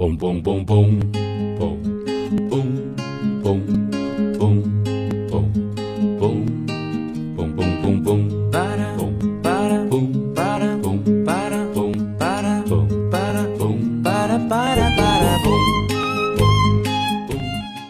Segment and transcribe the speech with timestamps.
[0.00, 0.96] 嘣嘣嘣嘣
[1.58, 1.76] 嘣
[2.48, 2.64] 嘣
[3.42, 3.60] 嘣
[4.32, 5.44] 嘣嘣
[6.16, 6.24] 嘣
[7.36, 8.08] 嘣嘣嘣嘣，
[8.50, 9.94] 吧嗒嘣吧嗒嘣
[10.24, 10.88] 吧嗒嘣
[11.22, 12.80] 吧嗒嘣吧嗒嘣
[13.12, 13.62] 吧嗒嘣
[14.02, 15.46] 吧嗒吧嗒吧嗒嘣。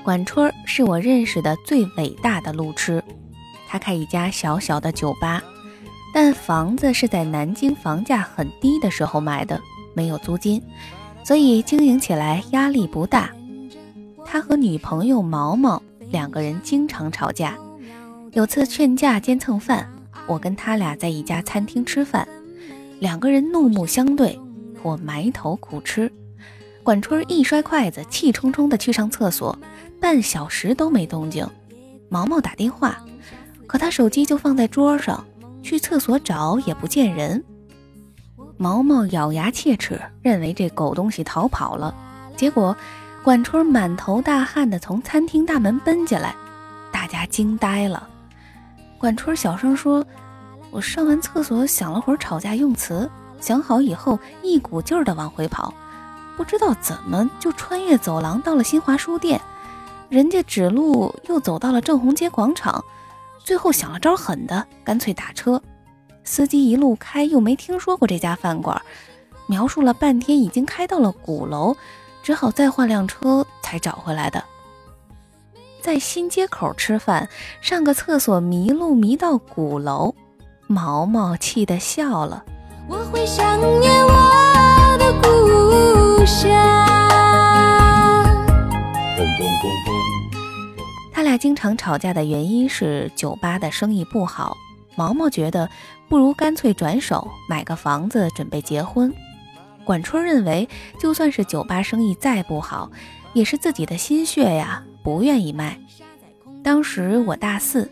[0.03, 3.01] 管春儿是我认识的最伟大的路痴，
[3.69, 5.41] 他开一家小小的酒吧，
[6.13, 9.61] 但房子是在南京房价很低的时候买的，
[9.95, 10.61] 没有租金，
[11.25, 13.31] 所以经营起来压力不大。
[14.25, 17.57] 他和女朋友毛毛两个人经常吵架，
[18.33, 19.89] 有次劝架兼蹭饭，
[20.27, 22.27] 我跟他俩在一家餐厅吃饭，
[22.99, 24.39] 两个人怒目相对，
[24.83, 26.11] 我埋头苦吃。
[26.83, 29.57] 管春一摔筷子，气冲冲地去上厕所，
[30.01, 31.47] 半小时都没动静。
[32.09, 33.05] 毛毛打电话，
[33.67, 35.25] 可他手机就放在桌上，
[35.63, 37.45] 去厕所找也不见人。
[38.63, 41.95] 毛毛咬牙切齿，认为这狗东西逃跑了。
[42.37, 42.77] 结果，
[43.25, 46.35] 管春满头大汗地从餐厅大门奔进来，
[46.93, 48.07] 大家惊呆了。
[48.99, 50.05] 管春小声说
[50.71, 55.73] ：“我上完厕所想了会儿吵架用词，想好以后一股劲儿地往回跑。”
[56.37, 59.41] 不知道怎么就穿越走廊到了新华书店，
[60.11, 62.85] 人家指路又走到了正红街广场，
[63.43, 65.63] 最后想了招狠的，干脆打车。
[66.31, 68.81] 司机一路开又没听说过这家饭馆，
[69.49, 71.77] 描述了半天已经开到了鼓楼，
[72.23, 74.45] 只好再换辆车才找回来的。
[75.81, 77.29] 在新街口吃饭，
[77.61, 80.15] 上个厕所迷路迷到鼓楼，
[80.69, 82.45] 毛毛气得笑了。
[82.87, 86.49] 我会想念我的故乡。
[91.13, 94.57] 他俩经常吵架的原因是酒吧的生意不好。
[94.97, 95.71] 毛毛觉得
[96.11, 99.15] 不如干脆转手买个房子准备结婚。
[99.85, 102.91] 管春认为，就算是酒吧生意再不好，
[103.33, 105.79] 也是自己的心血呀，不愿意卖。
[106.65, 107.89] 当时我大四，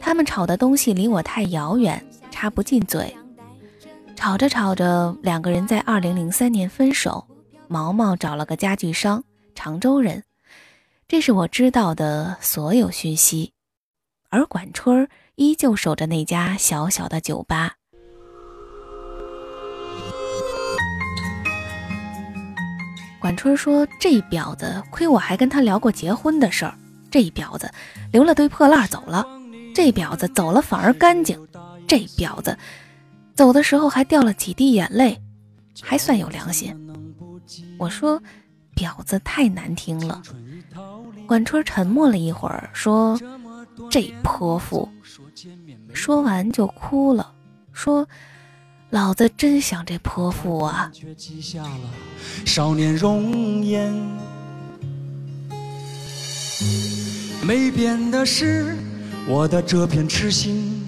[0.00, 3.16] 他们吵的东西离我太遥远，插不进嘴。
[4.16, 7.24] 吵着吵着，两个人在二零零三年分手。
[7.68, 9.22] 毛毛找了个家具商，
[9.54, 10.24] 常州人。
[11.06, 13.52] 这是我知道的所有讯息，
[14.30, 17.74] 而管春儿依旧守着那家小小的酒吧。
[23.20, 26.74] 管春说：“这婊子，亏我还跟他聊过结婚的事儿。
[27.10, 27.70] 这婊子
[28.12, 29.26] 留了堆破烂走了，
[29.74, 31.38] 这婊子走了反而干净，
[31.86, 32.56] 这婊子
[33.34, 35.20] 走的时候还掉了几滴眼泪，
[35.82, 36.74] 还算有良心。”
[37.78, 38.22] 我说
[38.74, 40.22] ：“婊子太难听了。”
[41.26, 43.18] 管春沉默了一会儿，说
[43.90, 44.88] ：“这泼妇。”
[45.96, 47.32] 说完就哭了，
[47.72, 48.06] 说
[48.90, 50.90] ：“老子真想这泼妇啊！
[50.92, 51.80] 却记下了
[52.44, 53.92] 少年容颜。
[57.42, 58.76] 没变的是
[59.26, 60.86] 我的这片痴心。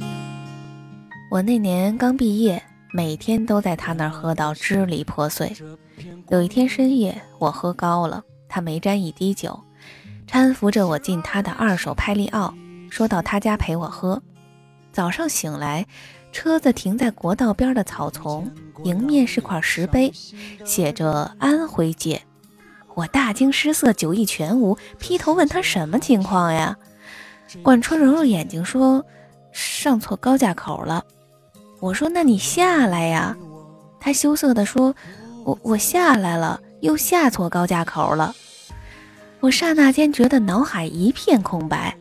[1.31, 5.57] 我那年刚毕业，每天都在他那儿喝到支离破碎。
[6.29, 9.59] 有一天深夜，我喝高了，他没沾一滴酒，
[10.31, 12.55] 搀扶着我进他的二手派利奥，
[12.91, 14.23] 说到他家陪我喝。
[14.93, 15.87] 早上醒来，
[16.33, 18.51] 车子停在国道边的草丛，
[18.85, 20.13] 迎面是块石碑，
[20.65, 22.23] 写着“安徽界”。
[22.95, 26.77] 我大惊失色，酒意全无，劈头问他什么情况呀？
[27.63, 29.05] 管春揉揉眼睛说
[29.53, 31.05] ：“上错高架口了。”
[31.81, 33.37] 我说：“那你下来呀？”
[34.01, 34.95] 他羞涩地说
[35.45, 38.35] ：“我我下来了，又下错高架口了。”
[39.41, 41.97] 我刹那间觉得脑海一片空白。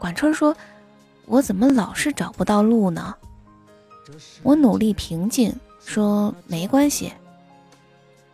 [0.00, 0.54] 管春说
[1.26, 3.14] ：“我怎么老是找不到路呢？”
[4.42, 5.54] 我努力平静
[5.84, 7.12] 说：“没关系。”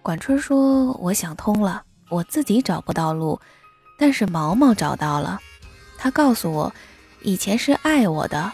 [0.03, 3.39] 管春说：“我想通了，我自己找不到路，
[3.99, 5.39] 但是毛毛找到了。
[5.97, 6.73] 他告诉我，
[7.23, 8.51] 以前是爱我的，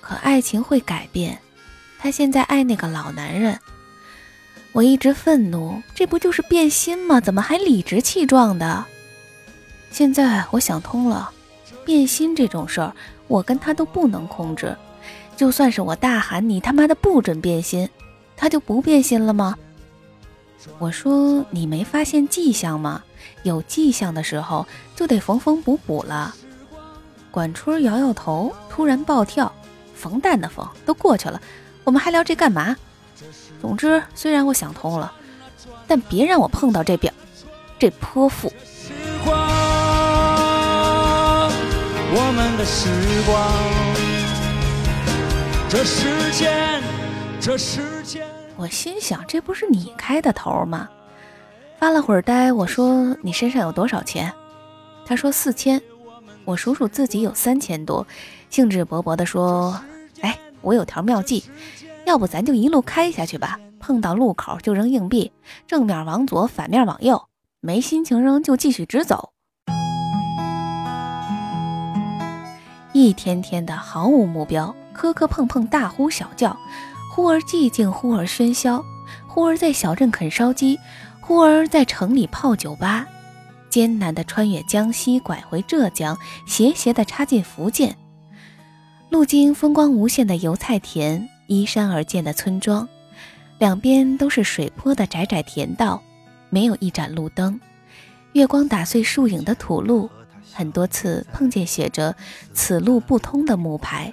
[0.00, 1.38] 可爱情会改变。
[1.98, 3.58] 他现在爱那个老男人。”
[4.72, 7.18] 我一直愤怒，这不就是变心吗？
[7.18, 8.84] 怎么还理直气壮的？
[9.90, 11.30] 现在我想通了，
[11.84, 12.94] 变心这种事儿，
[13.28, 14.76] 我跟他都不能控制。
[15.36, 17.88] 就算是我大喊你他妈的不准变心，
[18.36, 19.56] 他就不变心了吗？
[20.78, 23.02] 我说你没发现迹象吗？
[23.42, 26.34] 有迹象的时候就得缝缝补补了。
[27.30, 29.52] 管春摇摇头，突然暴跳
[29.94, 31.40] ：“缝蛋的缝都过去了，
[31.84, 32.74] 我们还聊这干嘛？”
[33.60, 35.12] 总之，虽然我想通了，
[35.86, 37.10] 但别让我碰到这婊，
[37.78, 38.50] 这泼妇。
[42.18, 42.88] 我们的时
[43.26, 43.46] 光，
[45.68, 46.82] 这时间，
[47.38, 48.26] 这时间。
[48.56, 50.88] 我心想，这不是你开的头吗？
[51.78, 54.32] 发了会儿呆，我说：“你身上有多少钱？”
[55.04, 55.78] 他说：“四千。”
[56.46, 58.06] 我数数自己有三千多，
[58.48, 59.78] 兴致勃勃地说
[60.22, 61.44] ：“哎，我有条妙计，
[62.06, 63.60] 要不咱就一路开下去吧。
[63.78, 65.32] 碰到路口就扔硬币，
[65.66, 67.28] 正面往左，反面往右。
[67.60, 69.32] 没心情扔就继续直走。”
[72.98, 76.56] 一天天的毫无目标，磕磕碰碰，大呼小叫，
[77.14, 78.82] 忽而寂静，忽而喧嚣，
[79.28, 80.80] 忽而在小镇啃烧鸡，
[81.20, 83.06] 忽而在城里泡酒吧。
[83.68, 86.16] 艰难地穿越江西，拐回浙江，
[86.46, 87.94] 斜斜地插进福建，
[89.10, 92.88] 路经风光无限的油菜田，依山而建的村庄，
[93.58, 96.02] 两边都是水坡的窄窄田道，
[96.48, 97.60] 没有一盏路灯。
[98.32, 100.08] 月光打碎树影的土路，
[100.56, 102.16] 很多次碰见写着
[102.54, 104.10] “此路不通”的木牌。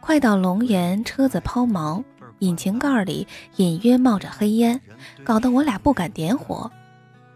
[0.00, 2.02] 快到龙岩，车子抛锚，
[2.38, 4.80] 引擎盖里隐约冒着黑烟，
[5.22, 6.70] 搞得我俩不敢点火。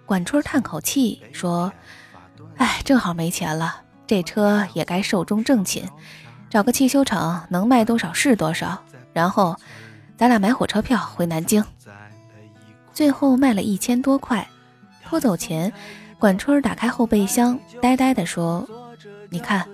[0.06, 1.70] 管春叹口气说
[2.56, 5.86] ：“哎，正好没钱了，这车也该寿终正寝，
[6.48, 8.82] 找个汽修厂能卖多少是多少。
[9.12, 9.54] 然后，
[10.16, 11.62] 咱俩买火车票回南京。
[12.94, 14.48] 最后卖了一千多块。
[15.04, 15.72] 拖走前，
[16.18, 18.68] 管春打开后备箱，呆呆地说
[19.30, 19.66] ：‘你看。’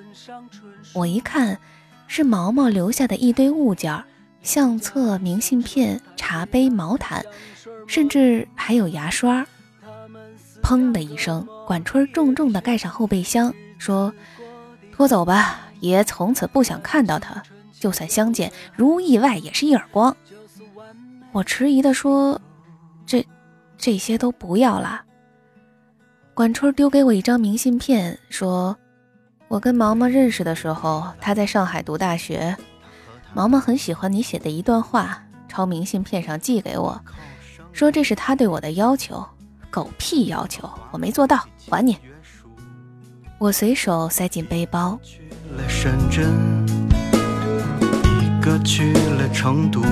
[0.95, 1.59] 我一看，
[2.07, 4.05] 是毛毛留下的一堆物件：
[4.43, 7.25] 相册、明信片、茶杯、毛毯，
[7.87, 9.47] 甚至还有牙刷。”
[10.63, 14.13] 砰的一声，管春重重地盖上后备箱，说
[14.93, 17.43] ：“拖走吧，爷从此不想看到他。
[17.81, 20.17] 就算相见，如意外也是一耳光。”
[21.33, 22.41] 我迟疑地说
[23.07, 23.27] ：“这，
[23.79, 25.05] 这些都不要了。”
[26.35, 28.75] 管春丢给我一张明信片，说
[29.49, 32.57] ：“我跟毛毛认识的时候，他在上海读大学。
[33.35, 36.99] 毛毛很喜欢你写的一段话，抄明信片上寄给我，
[37.73, 39.23] 说这是他对我的要求。”
[39.71, 41.97] 狗屁要求，我没做到，还你。
[43.39, 44.99] 我随手塞进背包。
[45.03, 45.21] 去
[45.57, 46.27] 了深圳，
[48.03, 49.83] 一个去了成都，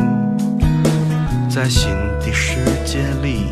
[1.51, 1.91] 在新
[2.21, 3.47] 的世界里，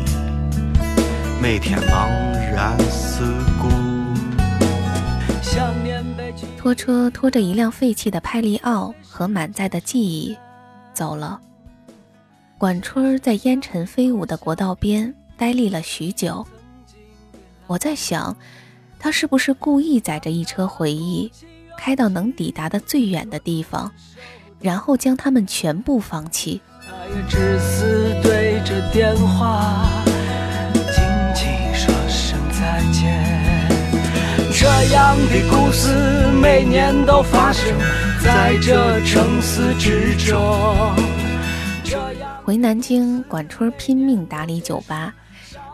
[1.41, 2.48] 每天茫然四顾。
[6.57, 10.37] 拖车拖着一辆废弃的派利奥和满载的记忆
[10.93, 11.39] 走了。
[12.57, 15.13] 管春在烟尘飞舞的国道边。
[15.37, 16.45] 呆立了许久，
[17.65, 18.35] 我在想，
[18.99, 21.31] 他是不是故意载着一车回忆，
[21.77, 23.89] 开到能抵达的最远的地方，
[24.59, 26.61] 然后将他们全部放弃？
[34.61, 35.87] 这样的故事
[36.33, 37.73] 每年都发生
[38.21, 40.37] 在这城市之中。
[42.43, 45.15] 回南京，管春拼命打理酒吧。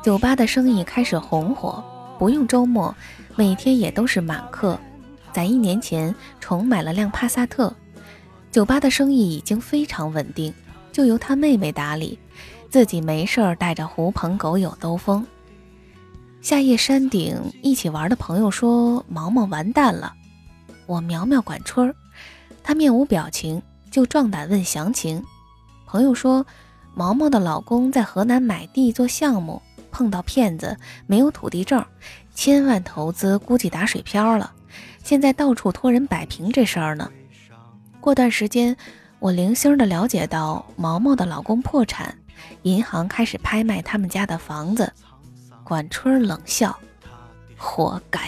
[0.04, 1.84] 酒吧的生意开始红火，
[2.20, 2.96] 不用周末，
[3.36, 4.80] 每天也都是满客。
[5.34, 7.76] 在一年前重买了辆帕萨特，
[8.52, 10.54] 酒吧的生意已经非常稳定，
[10.92, 12.20] 就由他妹妹打理，
[12.70, 15.26] 自己没事儿带着狐朋狗友兜风。
[16.45, 20.13] 夏夜山顶一起玩的朋友说毛毛完蛋了，
[20.86, 21.95] 我苗苗管春儿，
[22.62, 23.59] 他面无表情，
[23.89, 25.24] 就壮胆问详情。
[25.88, 26.45] 朋友说
[26.94, 29.59] 毛毛的老公在河南买地做项目。
[29.89, 30.77] 碰到骗子，
[31.07, 31.83] 没有土地证，
[32.35, 34.54] 千万投资估计打水漂了，
[35.04, 37.09] 现在到处托人摆平这事儿呢。
[37.99, 38.78] 过段时间，
[39.18, 42.16] 我零星的了解到毛毛的老公破产，
[42.61, 44.94] 银行开始拍卖他们家的房子。
[45.66, 46.78] 管春冷笑，
[47.57, 48.19] 活该。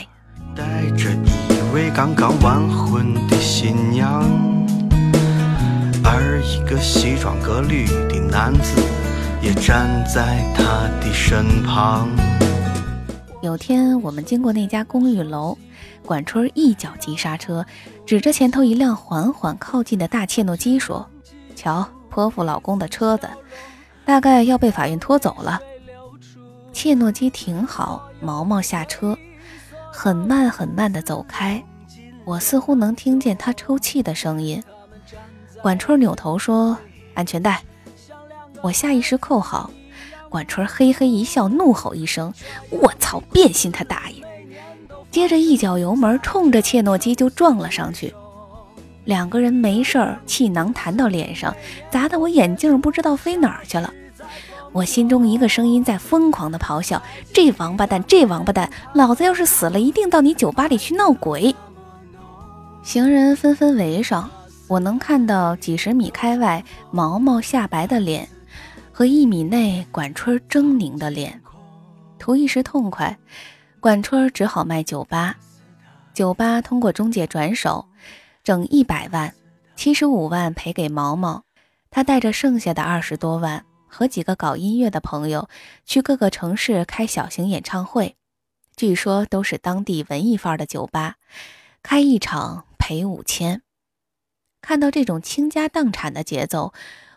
[0.56, 4.24] 带着一位刚刚完婚的新娘，
[6.03, 8.82] 而一个西装革履的男子。
[9.39, 12.10] 也站在他的身旁。
[13.44, 15.56] 有天我们经过那家公寓楼，
[16.03, 17.63] 管春一脚急刹车，
[18.03, 21.08] 指着前头一辆缓缓靠近的大切诺基说
[21.56, 23.29] ：“瞧，泼妇老公的车子，
[24.03, 25.62] 大概要被法院拖走了。”
[26.77, 29.17] 切诺基停好，毛毛下车，
[29.91, 31.63] 很慢很慢地走开。
[32.24, 34.63] 我似乎能听见他抽泣的声音。
[35.60, 36.77] 管春扭头说
[37.15, 37.63] ：“安全带。”
[38.62, 39.72] 我下意识扣好，
[40.29, 42.31] 管春嘿嘿一笑，怒吼一声
[42.69, 44.24] ：“我操，变心他大爷！”
[45.10, 48.13] 接着一脚油门，冲着切诺基就撞了上去。
[49.03, 51.55] 两个人没事儿，气囊弹到脸上，
[51.89, 53.91] 砸得我眼镜不知道飞哪儿去了。
[54.74, 57.01] 我心中一个声音在疯狂的咆哮
[57.33, 58.69] ：“这王八蛋，这王八蛋！
[58.93, 61.55] 老子要是死了，一定到你酒吧里去闹鬼！”
[62.83, 64.29] 行人纷纷围上，
[64.67, 68.27] 我能看到几十米开外毛毛下白的脸。
[68.91, 71.39] 和一米内管春狰狞的脸，
[72.17, 73.15] 图一时痛快，
[73.79, 75.36] 管春只好卖酒吧。
[76.15, 77.86] 酒吧通过中介转手，
[78.43, 79.31] 整一百万，
[79.75, 81.43] 七十五万赔给毛毛。
[81.91, 83.63] 他带着剩下的二十多万，
[83.98, 85.50] 和几个搞音乐的朋友
[85.84, 88.16] 去各个城市开小型演唱会，
[88.75, 91.16] 据说都是当地文艺范儿的酒吧，
[91.82, 93.63] 开一场赔五千。
[94.62, 96.74] 看到这种倾家荡产的节奏，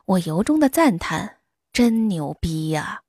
[0.06, 1.36] 我由衷的赞叹：
[1.70, 3.02] 真牛逼呀！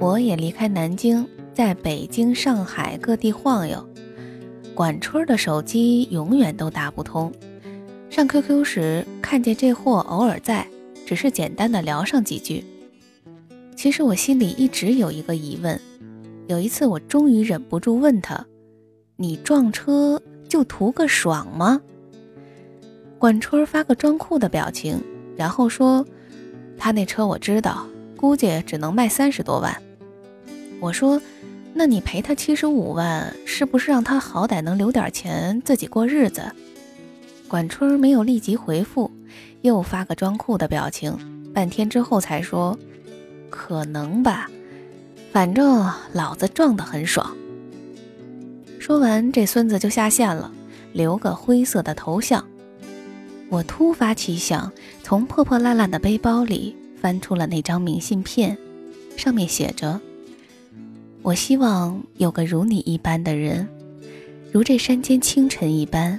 [0.00, 3.86] 我也离开南京，在北京、上海各地晃悠。
[4.74, 7.30] 管春的手机永远都打不通。
[8.12, 10.68] 上 QQ 时看见这货偶尔在，
[11.06, 12.62] 只是简单的聊上几句。
[13.74, 15.80] 其实我心里一直有一个疑问。
[16.46, 18.44] 有一次我终于忍不住问他
[19.16, 21.80] ：“你撞车就图个爽吗？”
[23.18, 25.02] 管春发个装酷的表情，
[25.34, 26.04] 然后说
[26.76, 27.86] ：“他那车我知道，
[28.18, 29.74] 估计只能卖三十多万。”
[30.80, 31.18] 我说
[31.72, 36.42] ：“那你赔他七十五万，是不是让他好歹能留点钱自己过日子？”
[37.52, 39.10] 管春没有立即回复，
[39.60, 41.14] 又发个装酷的表情，
[41.52, 42.78] 半天之后才说
[43.50, 44.50] ：“可能吧，
[45.30, 47.36] 反正老子撞得很爽。”
[48.80, 50.50] 说完，这孙子就下线了，
[50.94, 52.42] 留个灰色的头像。
[53.50, 58.56] 我突发奇想，从破破烂烂的背包里翻出了那张明信片，
[59.14, 60.00] 上面写着
[61.20, 63.68] ：“我希望有个如你一般的人，
[64.50, 66.18] 如这山间清晨一般。”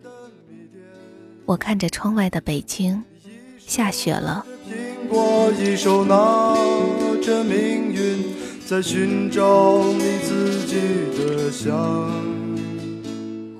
[1.51, 3.03] 我看着窗外的北京，
[3.59, 4.45] 下雪了。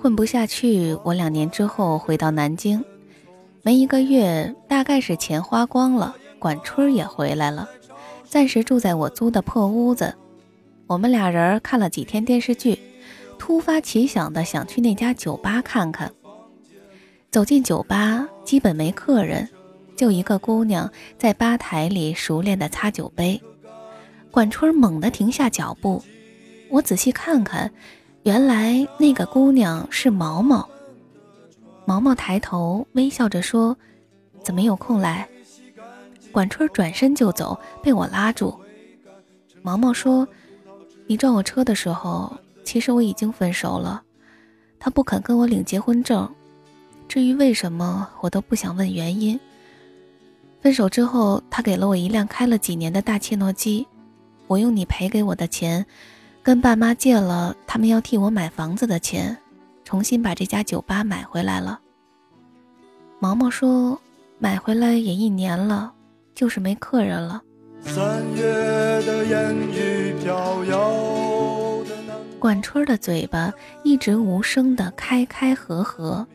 [0.01, 2.81] 混不下去，我两年之后回到南京，
[3.61, 7.69] 没一个月，大概是钱花光了，管春也回来了，
[8.23, 10.15] 暂时住在我租的破屋子。
[10.87, 12.79] 我们俩人看了几天电视剧，
[13.37, 16.13] 突发奇想的想去那家酒吧看看。
[17.31, 19.47] 走进酒吧，基本没客人，
[19.95, 23.41] 就一个姑娘在吧台里熟练地擦酒杯。
[24.29, 26.03] 管春猛地停下脚步，
[26.69, 27.71] 我仔细看看，
[28.23, 30.67] 原来那个姑娘是毛毛。
[31.85, 33.77] 毛毛抬头微笑着说
[34.43, 35.25] ：“怎么有空来？”
[36.33, 38.53] 管春转身就走，被我拉住。
[39.61, 40.27] 毛毛说
[41.07, 42.35] ：“你撞我车的时候，
[42.65, 44.03] 其实我已经分手了，
[44.77, 46.29] 他不肯跟我领结婚证。”
[47.11, 49.37] 至于为什么，我都不想问原因。
[50.61, 53.85] 分手之后，他给了我一辆开了几年的大切诺基，
[54.47, 55.85] 我用你赔给我的钱，
[56.41, 59.37] 跟爸妈借了他们要替我买房子的钱，
[59.83, 61.81] 重新把这家酒吧买回来了。
[63.19, 63.99] 毛毛说，
[64.39, 65.91] 买回来也一年了，
[66.33, 67.41] 就是没客人了。
[72.39, 73.51] 管春的嘴巴
[73.83, 76.25] 一直无声的开开合合。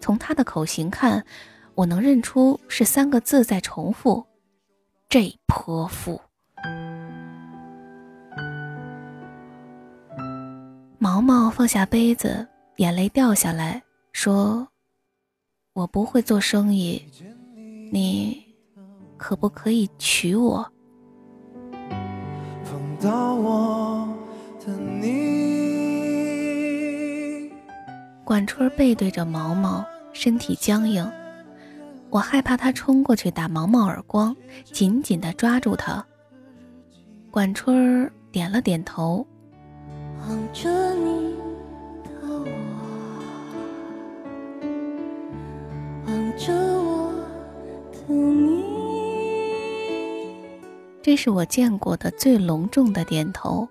[0.00, 1.24] 从他的口型看，
[1.74, 4.24] 我能认出是三个字在重复
[5.08, 6.20] ：“这泼妇。”
[10.98, 14.66] 毛毛放下杯子，眼泪掉下来，说
[15.74, 17.04] ：“我不会做生意，
[17.92, 18.44] 你
[19.16, 20.72] 可不可以娶我？”
[28.28, 29.82] 管春背对着毛毛，
[30.12, 31.10] 身体僵硬。
[32.10, 36.04] 我害怕他冲过去打毛毛耳光，紧紧地抓住他。
[37.30, 39.26] 管春点了点头。
[40.20, 41.34] 望着你
[42.04, 42.44] 的我，
[46.06, 47.10] 望着我
[47.90, 48.62] 的你。
[51.00, 53.66] 这是我见过的最隆重的点头，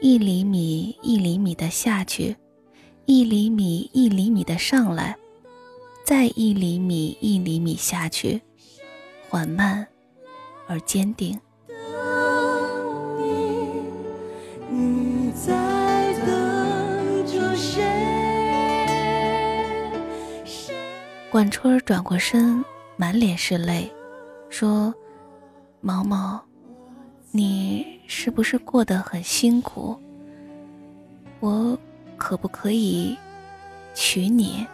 [0.00, 2.36] 一厘米一厘米的下去。
[3.10, 5.16] 一厘米一厘米的上来，
[6.04, 8.38] 再一厘米一厘米下去，
[9.30, 9.88] 缓慢
[10.66, 11.40] 而坚定。
[21.30, 22.62] 管春儿转过身，
[22.98, 23.90] 满脸是泪，
[24.50, 24.94] 说
[25.80, 26.38] ：“毛毛，
[27.30, 29.98] 你是不是过得很辛苦？
[31.40, 31.78] 我
[32.18, 33.16] 可不可以
[33.94, 34.66] 娶你？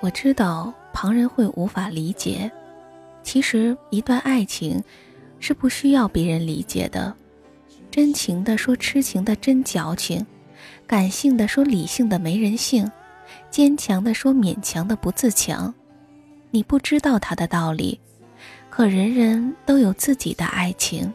[0.00, 2.50] 我知道旁人会无法理解，
[3.22, 4.82] 其实一段爱情
[5.40, 7.14] 是不需要别人理解的。
[7.90, 10.26] 真情的说痴情的真矫情，
[10.86, 12.90] 感性的说理性的没人性，
[13.50, 15.74] 坚强的说勉强的不自强。
[16.56, 18.00] 你不知道他的道理，
[18.70, 21.12] 可人人都有自己的爱情。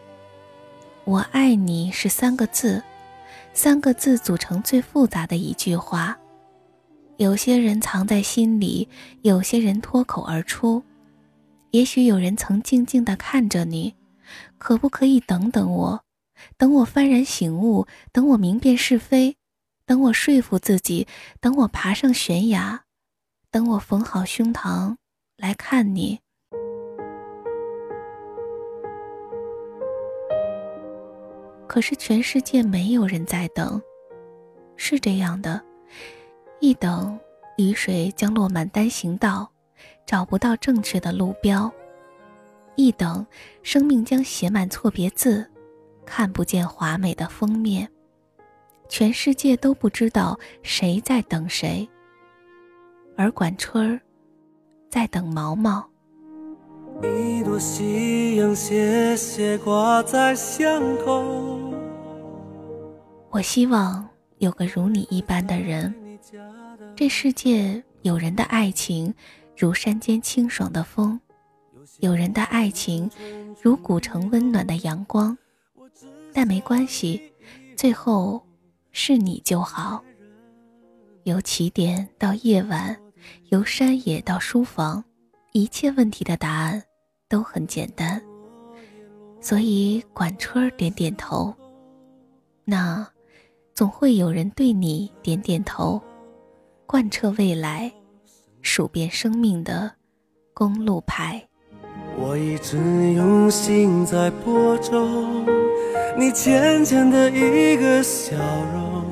[1.03, 2.83] 我爱你是三个字，
[3.51, 6.15] 三个字组成最复杂的一句话。
[7.17, 8.87] 有些人藏在心里，
[9.23, 10.83] 有些人脱口而出。
[11.71, 13.95] 也许有人曾静静地看着你，
[14.59, 16.03] 可不可以等等我？
[16.55, 19.35] 等我幡然醒悟，等我明辨是非，
[19.87, 21.07] 等我说服自己，
[21.39, 22.83] 等我爬上悬崖，
[23.49, 24.97] 等我缝好胸膛
[25.41, 26.19] 来看你。
[31.67, 33.81] 可是全世界没有人在等，
[34.75, 35.59] 是这样的，
[36.59, 37.19] 一等
[37.57, 39.49] 雨水将落满单行道，
[40.05, 41.71] 找不到正确的路标；
[42.75, 43.25] 一等
[43.63, 45.49] 生命将写满错别字。
[46.05, 47.89] 看不见华美的封面，
[48.89, 51.87] 全世界都不知道谁在等谁，
[53.15, 54.01] 而管春儿
[54.91, 55.87] 在等毛毛。
[57.01, 61.57] 一朵夕阳斜斜挂在巷口。
[63.29, 64.05] 我希望
[64.39, 66.19] 有个如你一般的人，
[66.93, 69.13] 这世界有人的爱情
[69.57, 71.17] 如山间清爽的风，
[72.01, 73.09] 有人的爱情
[73.61, 75.37] 如古城温暖的阳光。
[76.33, 77.31] 但没关系，
[77.77, 78.45] 最后
[78.91, 80.03] 是你就好。
[81.23, 82.97] 由起点到夜晚，
[83.51, 85.03] 由山野到书房，
[85.51, 86.81] 一切问题的答案
[87.27, 88.21] 都很简单。
[89.41, 91.53] 所以管春点点头，
[92.63, 93.05] 那
[93.75, 96.01] 总会有人对你点点头，
[96.85, 97.91] 贯彻未来，
[98.61, 99.91] 数遍生命的
[100.53, 101.45] 公路牌。
[102.17, 102.77] 我一直
[103.11, 105.45] 用心在播种。
[106.17, 108.37] 你浅浅的一个笑
[108.73, 109.05] 容，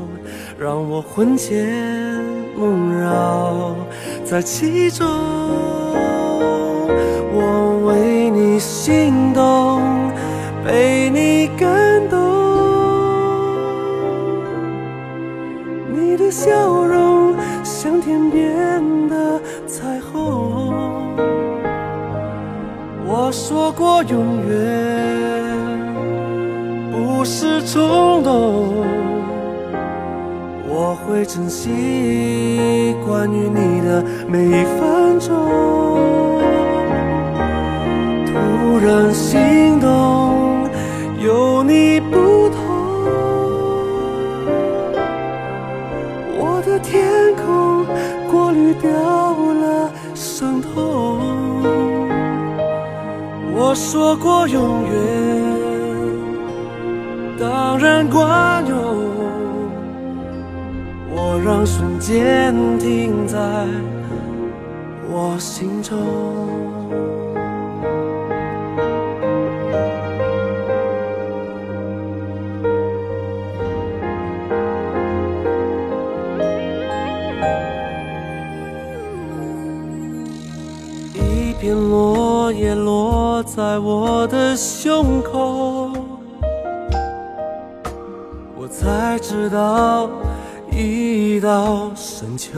[0.58, 2.29] 让我魂牵
[2.60, 3.74] 梦绕
[4.26, 5.08] 在其中。
[7.32, 9.82] 我为你心动，
[10.66, 11.70] 被你感
[12.10, 12.20] 动。
[15.94, 16.52] 你的笑
[16.84, 20.74] 容像天边的彩虹。
[23.08, 25.40] 我说过永远。
[26.92, 28.84] 不是冲动，
[30.90, 36.42] 我会珍惜关于你的每一分钟。
[38.26, 40.68] 突然心动，
[41.20, 42.58] 有你不同，
[46.40, 47.86] 我的天空
[48.32, 51.20] 过滤掉了伤痛。
[53.54, 54.90] 我说过永远。
[57.40, 59.09] 当然管用，
[61.44, 63.38] 让瞬间停在
[65.10, 65.98] 我心中。
[81.14, 85.92] 一片落叶落在我的胸口。
[88.58, 90.10] 我才知道
[90.80, 92.58] 一到深秋，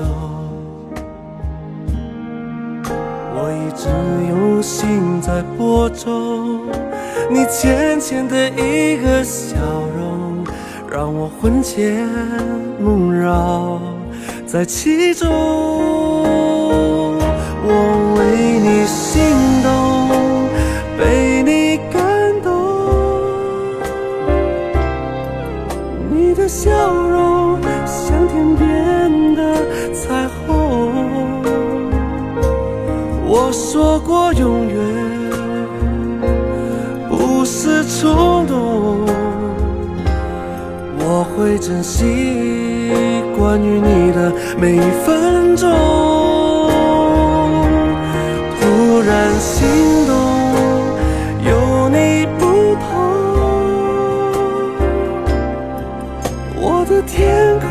[3.34, 3.90] 我一直
[4.30, 6.62] 用心在播种。
[7.32, 9.56] 你浅浅的一个笑
[9.98, 10.46] 容，
[10.88, 12.08] 让我魂牵
[12.80, 13.82] 梦绕
[14.46, 15.28] 在其中。
[17.64, 17.70] 我
[18.20, 19.24] 为你心
[19.64, 20.48] 动，
[20.96, 22.00] 被你感
[22.44, 22.52] 动，
[26.12, 26.48] 你的。
[26.48, 27.31] 笑容
[33.52, 34.78] 我说过永远
[37.10, 39.06] 不是冲动，
[40.98, 42.06] 我会珍惜
[43.38, 45.70] 关于你的每一分钟。
[48.58, 49.68] 突然心
[50.08, 50.16] 动。
[51.44, 52.46] 有你不
[52.80, 52.88] 同，
[56.56, 57.71] 我的天空。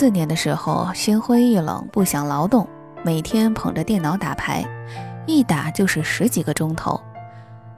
[0.00, 2.66] 四年的时候，心灰意冷，不想劳动，
[3.04, 4.64] 每天捧着电脑打牌，
[5.26, 6.98] 一打就是十几个钟头。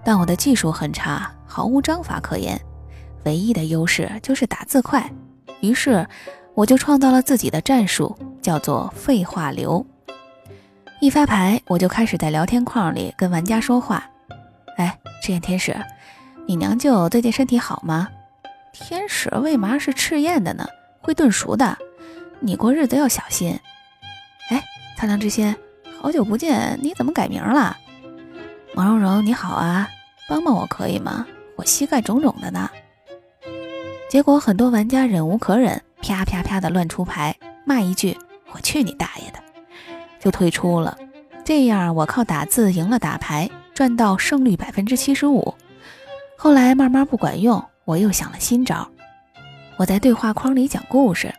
[0.04, 2.56] 但我的技术很差，毫无章法可言，
[3.24, 5.04] 唯一的优势就是打字快。
[5.62, 6.06] 于是
[6.54, 9.84] 我就创造了自己的战术，叫做废话流。
[11.00, 14.08] 一发牌，我就开始在聊天框里跟玩家说话。
[14.76, 15.76] 哎，赤焰天使，
[16.46, 18.06] 你娘舅最近身体好吗？
[18.72, 20.64] 天使为嘛是赤焰的呢？
[21.00, 21.76] 会炖熟的，
[22.44, 23.56] 你过日子要小心。
[24.50, 24.60] 哎，
[24.96, 25.54] 苍凉之心，
[26.00, 27.76] 好久不见，你怎么改名了？
[28.74, 29.88] 毛茸茸，你好啊，
[30.28, 31.24] 帮帮我可以吗？
[31.54, 32.68] 我膝盖肿肿的呢。
[34.10, 38.18] 结果很多玩家忍无可忍，啪啪啪的乱出牌，骂一句
[38.52, 39.38] “我去你大爷的”，
[40.18, 40.98] 就退出了。
[41.44, 45.54] 这样我靠打字赢了打牌，赚到胜率百分之七十五。
[46.36, 48.88] 后来慢慢不管用，我又想了新招。
[49.76, 51.32] 我在对话框里讲故事，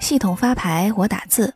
[0.00, 1.52] 系统发牌，我打字。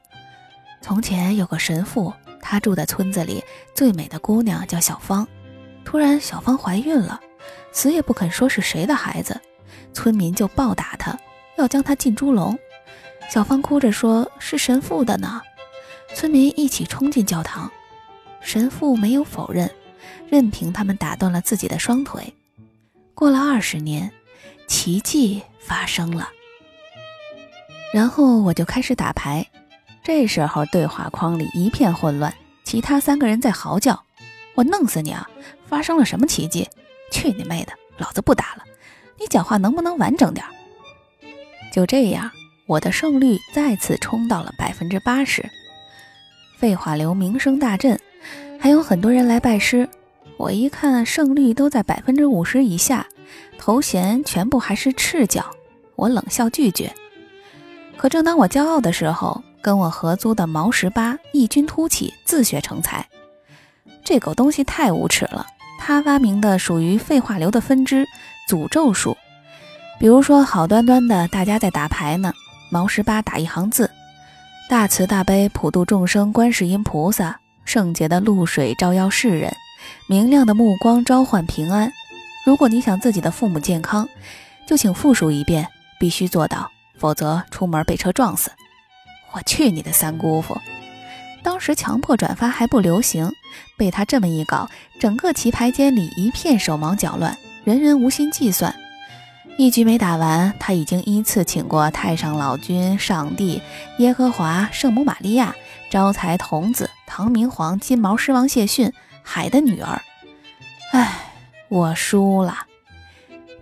[0.80, 5.26] 从前有个神父，他住在村子里最美的姑娘叫小芳。
[5.84, 7.20] 突然，小芳怀孕了，
[7.72, 9.40] 死也不肯说是谁的孩子，
[9.92, 11.16] 村民就暴打她，
[11.56, 12.58] 要将她进猪笼。
[13.30, 15.40] 小芳哭着说：“是神父的呢。”
[16.14, 17.70] 村民一起冲进教堂，
[18.40, 19.70] 神父没有否认，
[20.28, 22.34] 任凭他们打断了自己的双腿。
[23.14, 24.10] 过了二十年，
[24.66, 26.28] 奇迹发生了。
[27.92, 29.44] 然后我就开始打牌，
[30.02, 32.32] 这时候对话框里一片混乱，
[32.64, 34.04] 其他三个人在嚎叫
[34.54, 35.28] ：“我弄死你啊！
[35.66, 36.68] 发生了什么奇迹？
[37.10, 37.72] 去你妹的！
[37.98, 38.64] 老子不打了！
[39.18, 40.46] 你讲话能不能完整点？”
[41.72, 42.30] 就这样，
[42.66, 45.48] 我的胜率再次冲到了百分之八十。
[46.58, 47.98] 废话流名声大振，
[48.58, 49.88] 还有很多人来拜师。
[50.36, 53.06] 我一看胜率都在百分之五十以下，
[53.58, 55.50] 头衔全部还是赤脚，
[55.96, 56.92] 我冷笑拒绝。
[58.00, 63.06] 可正当我骄傲的时候，跟我合租的毛十八异军突起，自学成才。
[64.02, 65.46] 这狗东西太无耻了，
[65.78, 68.06] 他发明的属于废话流的分支——
[68.48, 69.18] 诅咒术。
[69.98, 72.32] 比如说，好端端的大家在打牌呢，
[72.70, 73.90] 毛十八打一行字
[74.70, 79.54] ：“大慈大悲普度众生，观世音菩萨，圣洁的露水照耀世人，
[80.08, 81.92] 明亮的目光召唤平安。
[82.46, 84.08] 如果你想自己的父母健康，
[84.66, 88.50] 就请复述一遍，必须做到。”否则出门被车撞死！
[89.32, 90.60] 我去你的三姑父！
[91.42, 93.32] 当时强迫转发还不流行，
[93.78, 94.68] 被他这么一搞，
[95.00, 97.34] 整个棋牌间里一片手忙脚乱，
[97.64, 98.74] 人人无心计算。
[99.56, 103.62] 一局没打完，他已经依次请过太上老君、上帝、
[103.98, 105.54] 耶和华、圣母玛利亚、
[105.90, 110.02] 招财童子、唐明皇、金毛狮王谢逊、海的女儿。
[110.92, 111.32] 唉，
[111.68, 112.66] 我输了。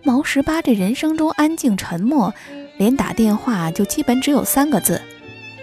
[0.08, 2.32] 毛十八这人生中安静沉默。
[2.78, 5.02] 连打电话就基本只有三个字：“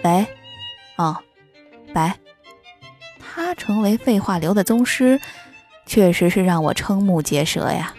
[0.04, 0.24] 喂，
[0.94, 1.16] 哦，
[1.92, 2.14] 拜。”
[3.18, 5.20] 他成为废话流的宗师，
[5.84, 7.92] 确实是让我瞠目结舌呀。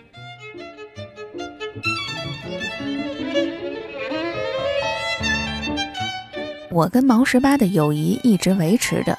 [6.72, 9.18] 我跟毛十八的友谊一直维持着，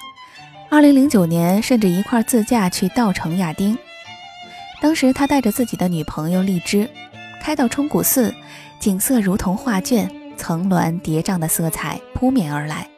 [0.71, 3.77] 二零零九年甚至一块自驾去稻城亚丁。
[4.81, 6.89] 当时他带着自己的女朋友荔枝，
[7.41, 8.35] 开到冲古寺。
[8.81, 12.89] 景色如同画卷，层峦叠嶂的色彩扑面而来。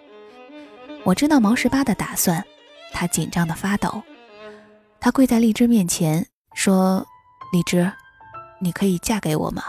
[1.04, 2.44] 我知道毛十八的打算，
[2.92, 4.02] 他紧张的发抖。
[5.00, 7.06] 他跪在荔枝面前说
[7.50, 7.90] ：“荔枝，
[8.60, 9.62] 你可以嫁给我吗？”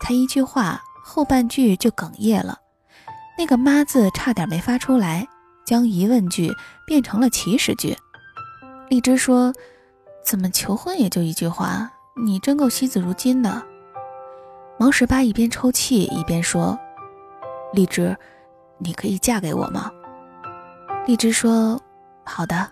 [0.00, 2.58] 才一句话，后半句就哽咽了，
[3.36, 5.28] 那个“妈”字差点没发出来，
[5.66, 6.50] 将疑问句
[6.86, 7.94] 变成了祈使句。
[8.88, 9.52] 荔枝说
[10.24, 11.92] ：“怎么求婚也就一句话？
[12.24, 13.62] 你真够惜字如金的。”
[14.78, 16.78] 毛十八一边抽泣一边说
[17.72, 18.16] ：“荔枝，
[18.78, 19.90] 你可以嫁给我吗？”
[21.06, 21.80] 荔枝说
[22.24, 22.68] ：“好的。”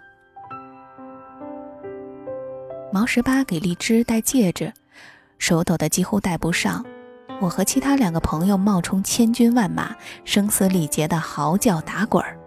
[2.93, 4.73] 毛十八给荔枝戴戒指，
[5.39, 6.85] 手抖得几乎戴不上。
[7.41, 12.39] 我和其他两个朋友冒充千军万马，声嘶力竭的嚎叫打滚儿。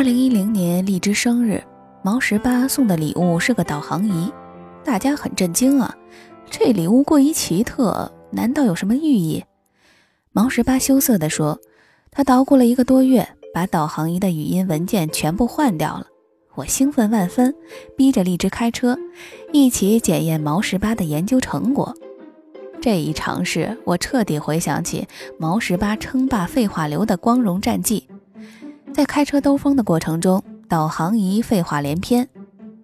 [0.00, 1.62] 二零一零年荔枝生日，
[2.02, 4.32] 毛十八送的礼物是个导航仪，
[4.82, 5.94] 大家很震惊啊！
[6.50, 9.44] 这礼物过于奇特，难道有什么寓意？
[10.32, 11.60] 毛十八羞涩地说
[12.10, 16.06] ：“他捣鼓了一个多月，把导航仪的语音文件全部换掉了。”
[16.56, 17.54] 我兴奋万分，
[17.94, 18.98] 逼着荔枝开车，
[19.52, 21.94] 一起检验毛十八的研究成果。
[22.80, 25.06] 这一尝试，我彻底回想起
[25.38, 28.06] 毛十八称霸废话流的光荣战绩。
[28.92, 32.28] 在开车兜风的过程中，导航仪废话连篇：“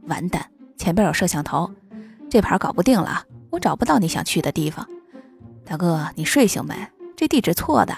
[0.06, 1.70] 完蛋，前边有摄像头，
[2.30, 4.86] 这盘搞不定了，我找不到你想去的地方。”
[5.66, 6.74] 大哥，你睡醒没？
[7.16, 7.94] 这地址错的。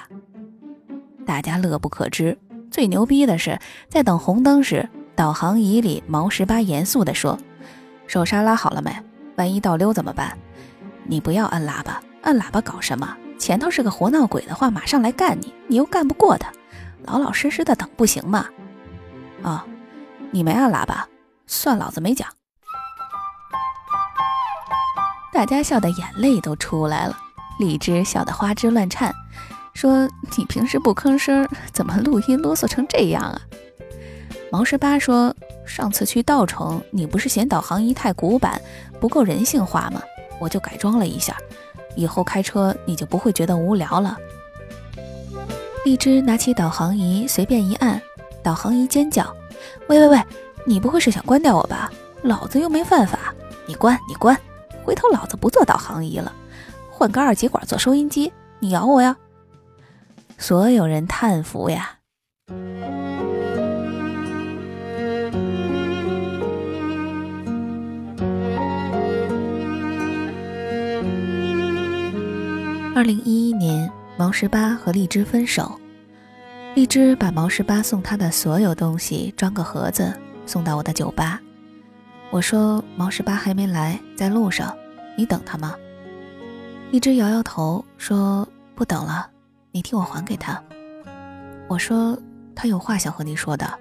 [1.26, 2.36] 大家乐不可支。
[2.70, 4.88] 最牛逼的是，在等红灯时。
[5.14, 7.36] 导航仪里，毛十八严肃地说
[8.06, 8.90] ：“手刹拉好了没？
[9.36, 10.38] 万一倒溜怎么办？
[11.04, 13.16] 你不要按喇叭，按喇叭搞什么？
[13.36, 16.52] 前头是个活闹鬼的话，马上来干你，你又干不过他，
[17.08, 18.44] 老老实实的等不行吗？
[19.42, 19.64] 啊，
[20.30, 21.08] 你没按喇叭，
[21.46, 22.28] 算老子没讲。”
[25.32, 27.16] 大家笑得眼泪都出来了，
[27.58, 29.10] 荔枝笑得花枝乱颤，
[29.72, 33.40] 说：“你平时不吭声，怎么录音啰嗦成这样啊？”
[34.52, 38.60] 毛十八说：“上次去稻城，你不是嫌导航仪太古板，
[39.00, 40.02] 不够人性化吗？
[40.38, 41.34] 我就改装了一下，
[41.96, 44.18] 以后开车你就不会觉得无聊了。”
[45.88, 47.98] 荔枝拿起导航仪，随便一按，
[48.42, 49.34] 导航仪尖叫
[49.88, 50.22] ：“喂喂喂，
[50.66, 51.90] 你不会是想关掉我吧？
[52.20, 53.34] 老子又没犯法，
[53.66, 54.36] 你关你关！
[54.84, 56.30] 回头老子不做导航仪了，
[56.90, 59.16] 换个二极管做收音机，你咬我呀！”
[60.36, 61.94] 所有人叹服呀。
[72.94, 75.80] 二零一一年，毛十八和荔枝分手。
[76.74, 80.12] 荔枝把毛十八送他的所有东西装个盒子，
[80.44, 81.40] 送到我的酒吧。
[82.30, 84.76] 我说：“毛十八还没来，在路上，
[85.16, 85.72] 你等他吗？”
[86.90, 89.30] 荔枝摇摇头说：“不等了，
[89.70, 90.60] 你替我还给他。”
[91.68, 92.18] 我说
[92.56, 93.72] ：“他有话想和你说的。”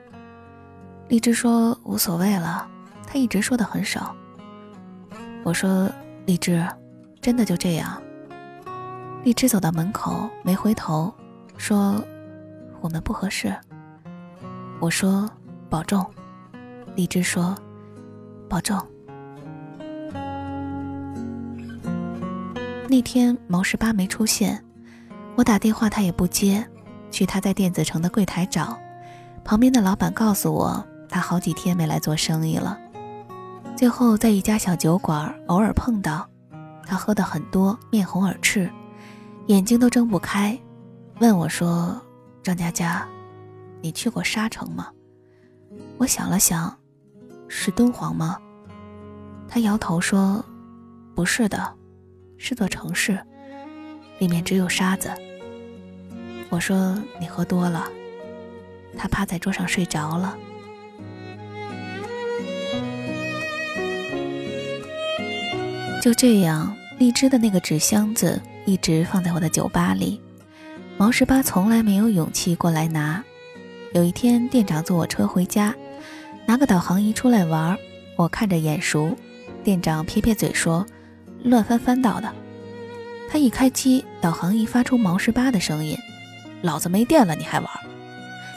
[1.10, 2.67] 荔枝说：“无所谓了，
[3.08, 4.15] 他一直说的很少。”
[5.43, 5.89] 我说
[6.28, 6.63] ：“荔枝，
[7.19, 8.00] 真的就这样？”
[9.23, 11.13] 荔枝走到门口，没回头，
[11.58, 12.01] 说
[12.80, 13.53] ：“我们不合适。”
[14.80, 15.30] 我说
[15.69, 16.06] ：“保重。”
[16.95, 17.56] 荔枝说
[18.47, 18.80] ：“保重。”
[22.89, 24.63] 那天毛十八没出现，
[25.36, 26.65] 我打电话他也不接，
[27.12, 28.77] 去他在电子城的柜台找，
[29.43, 32.80] 旁边的老板告诉我，他好几天没来做生意了。
[33.75, 36.25] 最后在一家小酒馆偶尔碰到，
[36.86, 38.71] 他喝的很多，面红耳赤。
[39.47, 40.57] 眼睛都睁不开，
[41.21, 41.99] 问我说
[42.43, 43.07] ：“张佳佳，
[43.81, 44.89] 你去过沙城吗？”
[45.97, 46.77] 我想了想，
[47.47, 48.38] 是敦煌吗？
[49.47, 50.43] 他摇头说
[51.15, 51.73] ：“不是的，
[52.38, 53.17] 是座城市，
[54.19, 55.10] 里面只有沙子。”
[56.51, 57.88] 我说：“你喝多了。”
[58.99, 60.38] 他趴在桌上睡着了。
[66.01, 68.41] 就这样，荔枝的那个纸箱子。
[68.67, 70.19] 一直放在我的酒吧里，
[70.97, 73.23] 毛十八从来没有勇气过来拿。
[73.93, 75.73] 有一天，店长坐我车回家，
[76.45, 77.77] 拿个导航仪出来玩，
[78.17, 79.15] 我看着眼熟。
[79.63, 80.86] 店长撇撇嘴说
[81.45, 82.30] ：“乱翻翻到的。”
[83.32, 85.97] 他一开机，导航仪发出毛十八的声音
[86.62, 87.69] ：“老子没电了，你还玩？”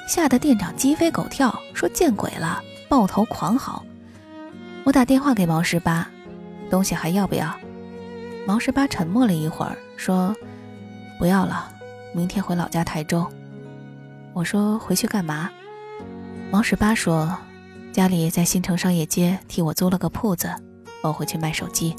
[0.09, 3.85] 吓得店长鸡飞狗跳，说：“见鬼了！”抱头狂嚎。
[4.83, 6.11] 我打电话给毛十八
[6.69, 7.55] ：“东西还要不要？”
[8.45, 9.79] 毛十八沉默了一会儿。
[10.01, 10.35] 说
[11.19, 11.71] 不要了，
[12.15, 13.27] 明天回老家台州。
[14.33, 15.51] 我说回去干嘛？
[16.51, 17.37] 毛十八说
[17.93, 20.51] 家里在新城商业街替我租了个铺子，
[21.03, 21.95] 我回去卖手机。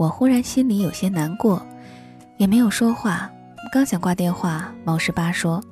[0.00, 1.64] 我忽然心里有些难过，
[2.36, 3.30] 也没有说话。
[3.72, 5.62] 刚想挂电话，毛十八说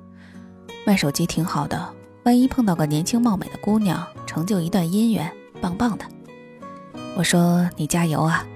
[0.86, 5.28] 卖手机挺好的，万一碰到个年轻貌美的姑娘，成就一段姻缘，
[5.60, 6.04] 棒棒的。
[7.16, 8.46] 我说你加油啊！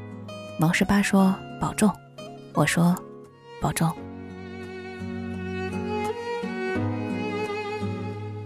[0.59, 1.93] 毛十八说：“保重。”
[2.55, 2.97] 我说
[3.61, 3.93] ：“保重。”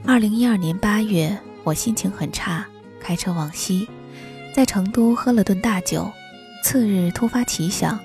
[0.04, 2.66] 二零一二年八月，我心情很差，
[3.00, 3.88] 开车往西，
[4.52, 6.10] 在成都喝了顿大酒。
[6.64, 7.98] 次日突发奇想，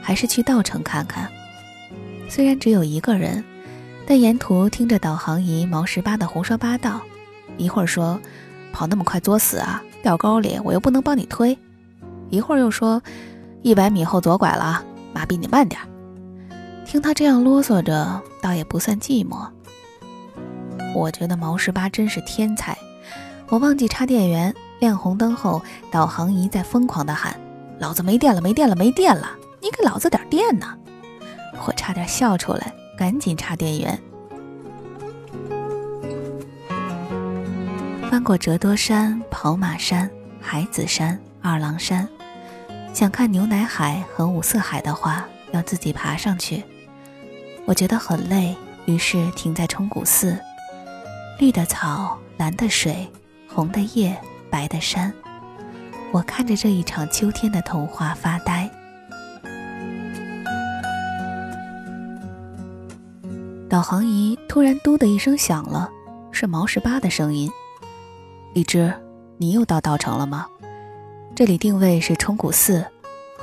[0.00, 1.28] 还是去稻城看看。
[2.28, 3.44] 虽然只有一个人，
[4.06, 7.00] 但沿途听着导航仪毛十八的胡说八道，
[7.56, 8.20] 一会儿说
[8.72, 11.58] 跑那么快作死啊，掉沟里我又不能帮你推；
[12.30, 13.02] 一会儿又说
[13.62, 15.80] 一百米后左拐了，妈逼你慢点。
[16.86, 19.46] 听他这样啰嗦着，倒也不算寂寞。
[20.94, 22.76] 我觉得毛十八真是天才。
[23.48, 27.38] 我忘记插电源，亮红灯后，导航仪在疯狂地喊
[27.78, 29.30] ：“老子没电了，没电了，没电了！
[29.60, 30.66] 你给老子点电呢！”
[31.66, 34.00] 我差点笑出来，赶紧插电源。
[38.10, 42.08] 翻过折多山、跑马山、海子山、二郎山，
[42.92, 46.62] 想看牛奶海和五色海的话，要自己爬上去。
[47.64, 50.38] 我觉得很累，于是停在冲古寺。
[51.38, 53.10] 绿的草，蓝的水，
[53.48, 54.14] 红的叶，
[54.50, 55.12] 白的山。
[56.12, 58.68] 我看着这一场秋天的童话发呆。
[63.68, 65.88] 导航仪突然“嘟”的一声响了，
[66.32, 67.50] 是毛十八的声音。
[68.52, 68.92] 荔枝，
[69.38, 70.46] 你又到稻城了吗？
[71.40, 72.84] 这里定位是冲古寺，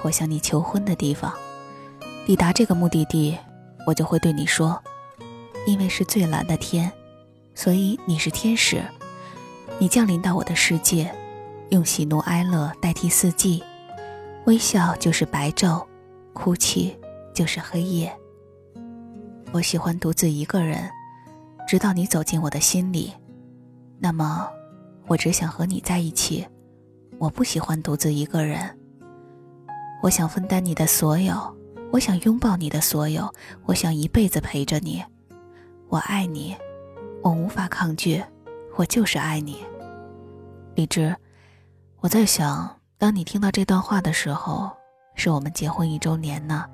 [0.04, 1.34] 我向你求婚的地方。
[2.28, 3.36] 抵达这个目的地，
[3.88, 4.80] 我就会对你说，
[5.66, 6.92] 因为是最蓝的天，
[7.56, 8.84] 所以你是天使。
[9.80, 11.12] 你降临到我的世界，
[11.70, 13.64] 用喜怒哀乐代替四季，
[14.46, 15.84] 微笑就是白昼，
[16.34, 16.96] 哭泣
[17.34, 18.16] 就是黑夜。
[19.52, 20.88] 我喜欢独自一个人，
[21.68, 23.12] 直到你走进我的心里。
[23.98, 24.48] 那么，
[25.08, 26.46] 我只想和你在一起。
[27.20, 28.60] 我不喜欢独自一个人。
[30.04, 31.36] 我想分担你的所有，
[31.92, 33.34] 我想拥抱你的所有，
[33.66, 35.04] 我想一辈子陪着你。
[35.90, 36.56] 我爱你，
[37.24, 38.24] 我无法抗拒，
[38.76, 39.66] 我就是爱你。
[40.76, 41.16] 荔枝，
[42.02, 44.70] 我在想，当你听到这段话的时候，
[45.16, 46.66] 是我们结婚一周年呢？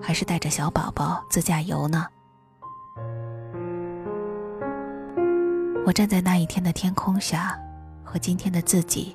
[0.00, 2.06] 还是带着小宝宝自驾游呢？
[5.86, 7.58] 我站在那一天的天空下，
[8.02, 9.14] 和今天的自己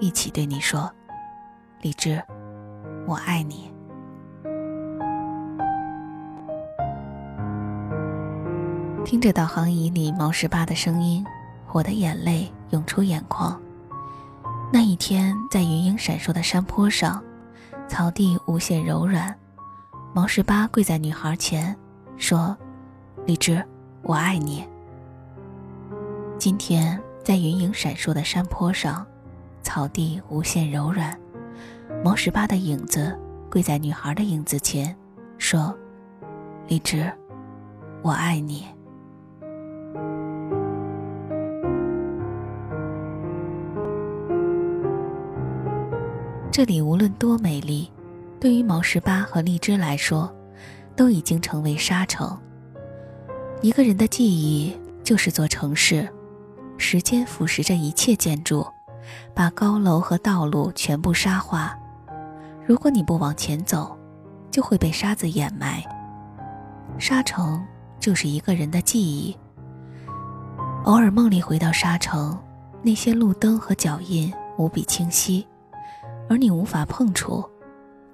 [0.00, 0.90] 一起对你说
[1.82, 2.22] ：“李智，
[3.06, 3.70] 我爱你。”
[9.04, 11.22] 听着导航仪里毛十八的声音，
[11.72, 13.60] 我的眼泪涌出眼眶。
[14.72, 17.22] 那一天，在云影闪烁的山坡上，
[17.86, 19.36] 草地无限柔软。
[20.14, 21.76] 毛十八跪在女孩前，
[22.16, 22.56] 说
[23.26, 23.62] ：“荔枝，
[24.02, 24.66] 我爱你。”
[26.38, 29.06] 今天在云影闪烁的山坡上，
[29.62, 31.18] 草地无限柔软。
[32.04, 33.18] 毛十八的影子
[33.50, 34.96] 跪在女孩的影子前，
[35.38, 35.76] 说
[36.68, 37.10] ：“荔枝，
[38.02, 38.66] 我爱你。”
[46.50, 47.90] 这里无论多美丽。
[48.38, 50.34] 对于毛十八和荔枝来说，
[50.96, 52.34] 都已经成为沙城。
[53.60, 56.08] 一个人的记忆就是座城市，
[56.78, 58.66] 时间腐蚀着一切建筑，
[59.34, 61.76] 把高楼和道路全部沙化。
[62.66, 63.96] 如果你不往前走，
[64.50, 65.82] 就会被沙子掩埋。
[66.98, 67.64] 沙城
[67.98, 69.36] 就是一个人的记忆。
[70.84, 72.38] 偶尔梦里回到沙城，
[72.82, 75.46] 那些路灯和脚印无比清晰，
[76.28, 77.44] 而你无法碰触。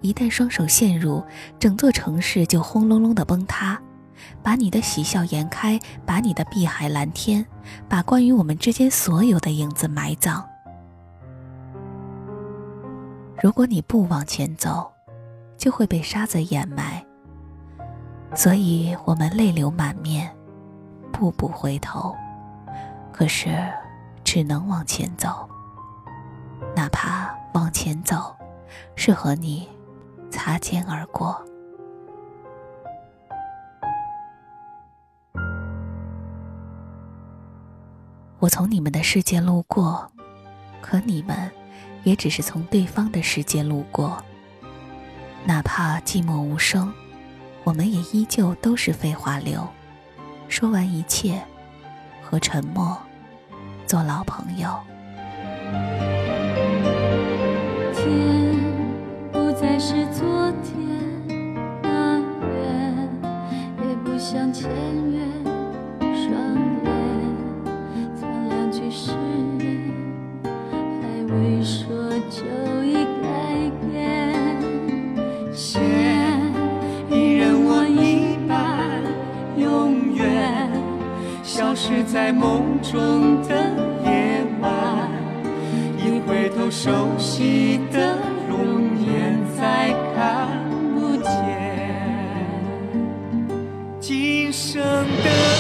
[0.01, 1.25] 一旦双手陷入，
[1.59, 3.81] 整座城市就轰隆隆的崩塌，
[4.43, 7.45] 把你的喜笑颜开，把你的碧海蓝天，
[7.89, 10.45] 把关于我们之间所有的影子埋葬。
[13.43, 14.93] 如果你不往前走，
[15.57, 17.05] 就会被沙子掩埋。
[18.35, 20.35] 所以我们泪流满面，
[21.13, 22.15] 步步回头，
[23.13, 23.49] 可是
[24.25, 25.49] 只能往前走，
[26.75, 28.37] 哪怕往前走
[28.95, 29.69] 是和你。
[30.29, 31.41] 擦肩而过。
[38.39, 40.11] 我从你们的世界路过，
[40.83, 41.51] 可你们
[42.07, 44.23] 也只是从对方的世界路过。
[45.45, 46.95] 哪怕寂寞无声，
[47.65, 49.67] 我们也依旧都是废话流。
[50.49, 51.43] 说完一切，
[52.23, 52.97] 和沉默
[53.89, 54.79] 做老朋友。
[59.59, 60.77] 再是昨天
[61.83, 63.09] 那远，
[63.89, 64.69] 也不想签
[81.89, 83.55] 是在梦中的
[84.05, 85.09] 夜晚
[85.97, 88.19] 一回头熟悉的
[88.49, 90.49] 容颜再看
[90.97, 91.31] 不见。
[94.01, 95.56] 今生的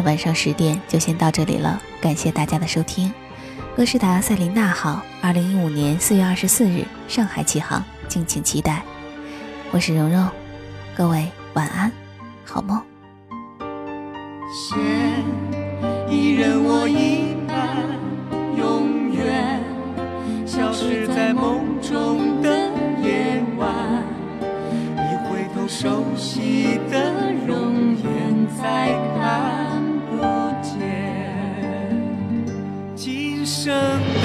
[0.00, 3.12] 的晚上十点就先到这里了，感谢大家的收听。
[3.76, 8.82] 歌诗达赛琳娜号，二零一五年四月二十四日上海启航，敬请期待。
[9.70, 10.26] 我是蓉蓉，
[10.96, 11.92] 各位晚安，
[12.44, 12.80] 好梦。
[14.50, 14.78] 线，
[16.08, 17.76] 一人我一半，
[18.56, 19.60] 永远
[20.46, 22.48] 消失在梦中的
[23.02, 23.68] 夜晚。
[24.96, 28.88] 一回头，熟悉的容颜再
[29.20, 29.69] 看
[33.60, 34.19] 生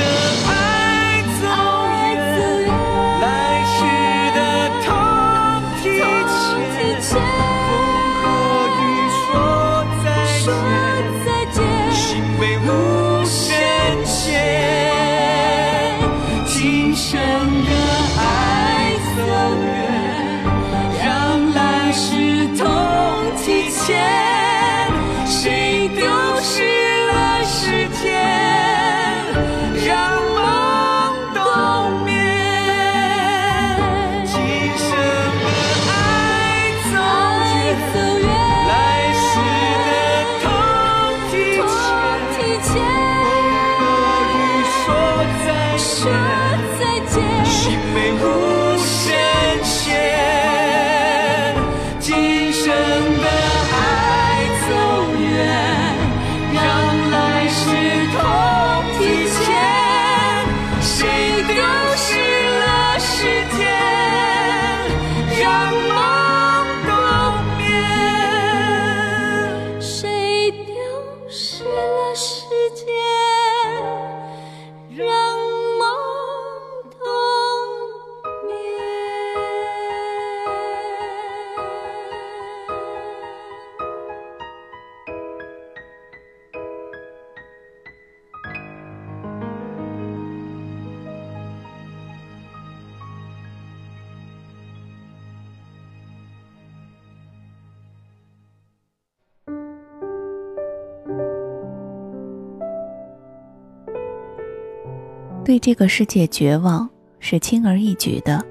[105.56, 108.44] 对这个世界绝望是轻而易举的，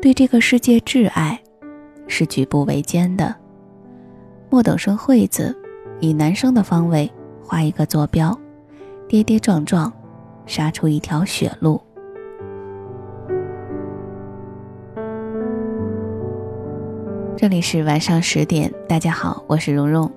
[0.00, 1.36] 对这个世界挚爱
[2.06, 3.34] 是举步维艰的。
[4.48, 5.52] 莫等生惠子
[5.98, 7.10] 以男生的方位
[7.42, 8.38] 画一个坐标，
[9.08, 9.92] 跌跌撞撞，
[10.46, 11.82] 杀出一条血路。
[17.36, 20.08] 这里是晚上十点，大家好，我是蓉蓉。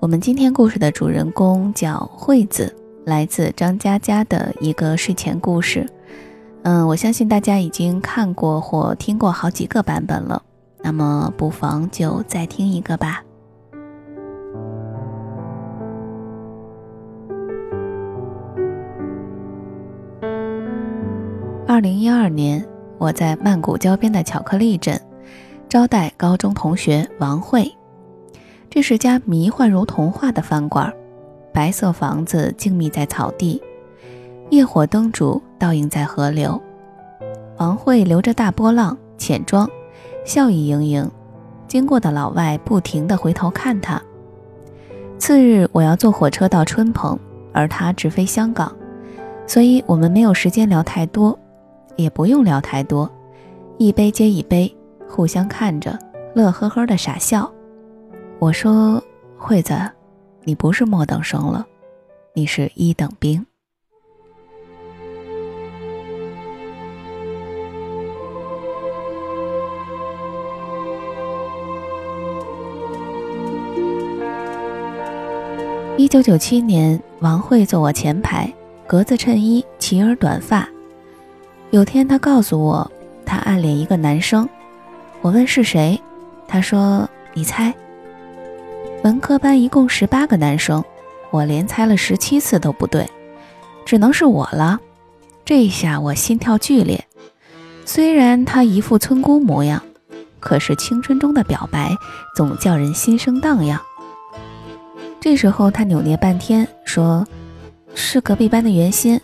[0.00, 2.76] 我们今天故事的主人公叫惠子，
[3.10, 5.84] 来自张嘉佳的一个睡前故事。
[6.62, 10.40] 嗯，我相信大家已经看过或听过好几个版本了，
[10.84, 13.24] 那么不妨就再听一个吧。
[21.66, 22.64] 二零一二年，
[22.96, 25.00] 我在曼谷郊边的巧克力镇
[25.68, 27.76] 招待高中同学王慧。
[28.68, 30.92] 这是家迷幻如童话的饭馆，
[31.52, 33.60] 白色房子静谧在草地，
[34.50, 36.60] 夜火灯烛倒映在河流。
[37.58, 39.68] 王慧留着大波浪，浅妆，
[40.24, 41.10] 笑意盈盈，
[41.68, 44.00] 经过的老外不停地回头看她。
[45.18, 47.18] 次日我要坐火车到春蓬，
[47.52, 48.74] 而他直飞香港，
[49.46, 51.38] 所以我们没有时间聊太多，
[51.96, 53.10] 也不用聊太多，
[53.76, 54.74] 一杯接一杯，
[55.06, 55.98] 互相看着，
[56.34, 57.50] 乐呵呵的傻笑。
[58.38, 59.02] 我说
[59.36, 59.74] ：“惠子，
[60.44, 61.66] 你不是末等生了，
[62.34, 63.44] 你是一等兵。”
[75.96, 78.50] 一九九七年，王慧坐我前排，
[78.86, 80.66] 格子衬衣，齐耳短发。
[81.70, 82.90] 有天，她告诉我，
[83.26, 84.48] 她暗恋一个男生。
[85.20, 86.00] 我问是谁，
[86.48, 87.72] 她说：“你猜。”
[89.02, 90.84] 文科班一共十八个男生，
[91.30, 93.08] 我连猜了十七次都不对，
[93.86, 94.78] 只能是我了。
[95.42, 97.02] 这一下我心跳剧烈。
[97.86, 99.82] 虽然他一副村姑模样，
[100.38, 101.96] 可是青春中的表白
[102.36, 103.80] 总叫人心生荡漾。
[105.18, 107.26] 这时候他扭捏半天，说
[107.94, 109.18] ：“是隔壁班的袁心。”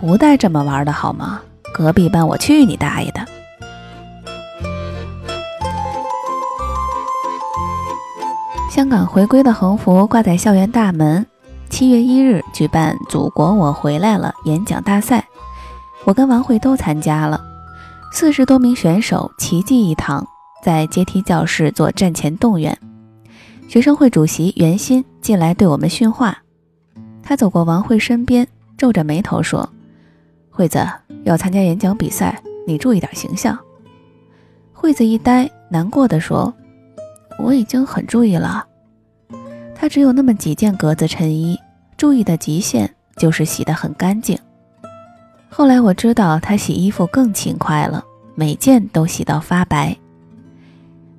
[0.00, 1.40] 不带这么玩的好吗？
[1.72, 3.24] 隔壁班，我去你大爷的！
[8.70, 11.26] 香港回归的横幅挂在校园大门。
[11.68, 15.26] 七月一日举办“祖国我回来了”演讲大赛，
[16.04, 17.44] 我跟王慧都参加了。
[18.12, 20.24] 四十多名选手齐聚一堂，
[20.62, 22.78] 在阶梯教室做战前动员。
[23.66, 26.38] 学生会主席袁鑫进来对我们训话，
[27.24, 28.46] 他走过王慧身边，
[28.78, 29.68] 皱着眉头说。
[30.48, 30.78] 惠子
[31.24, 33.58] 要参加演讲比赛，你注意点形象。
[34.72, 36.54] 惠子一呆，难过的说
[37.42, 38.64] ：“我已经很注意了。”
[39.74, 41.58] 他只有那么几件格子衬衣，
[41.96, 44.38] 注意的极限就是洗得很干净。
[45.48, 49.96] 后来我知道他洗衣服更勤快了，每件都洗到发白。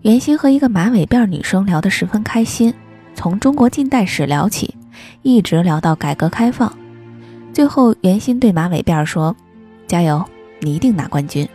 [0.04, 2.74] 袁心和一个马尾辫女生聊得十分开心，
[3.14, 4.76] 从中国近代史聊起，
[5.22, 6.72] 一直聊到改革开放。
[7.54, 9.36] 最后，袁心对马尾辫说
[9.86, 10.24] ：“加油，
[10.60, 11.48] 你一定拿冠军。”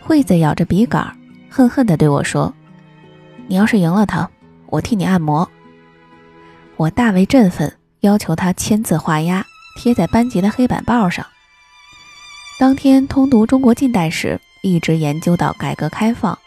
[0.00, 1.14] 惠子咬着笔杆，
[1.50, 2.54] 恨恨地对我说
[3.48, 4.30] ：“你要是赢了他，
[4.66, 5.50] 我替你按摩。”
[6.76, 9.44] 我大为振奋，要求他签字画押，
[9.76, 11.26] 贴在班级的黑板报上。
[12.60, 16.38] 当天通读中国近代史，一直研究到改革开放。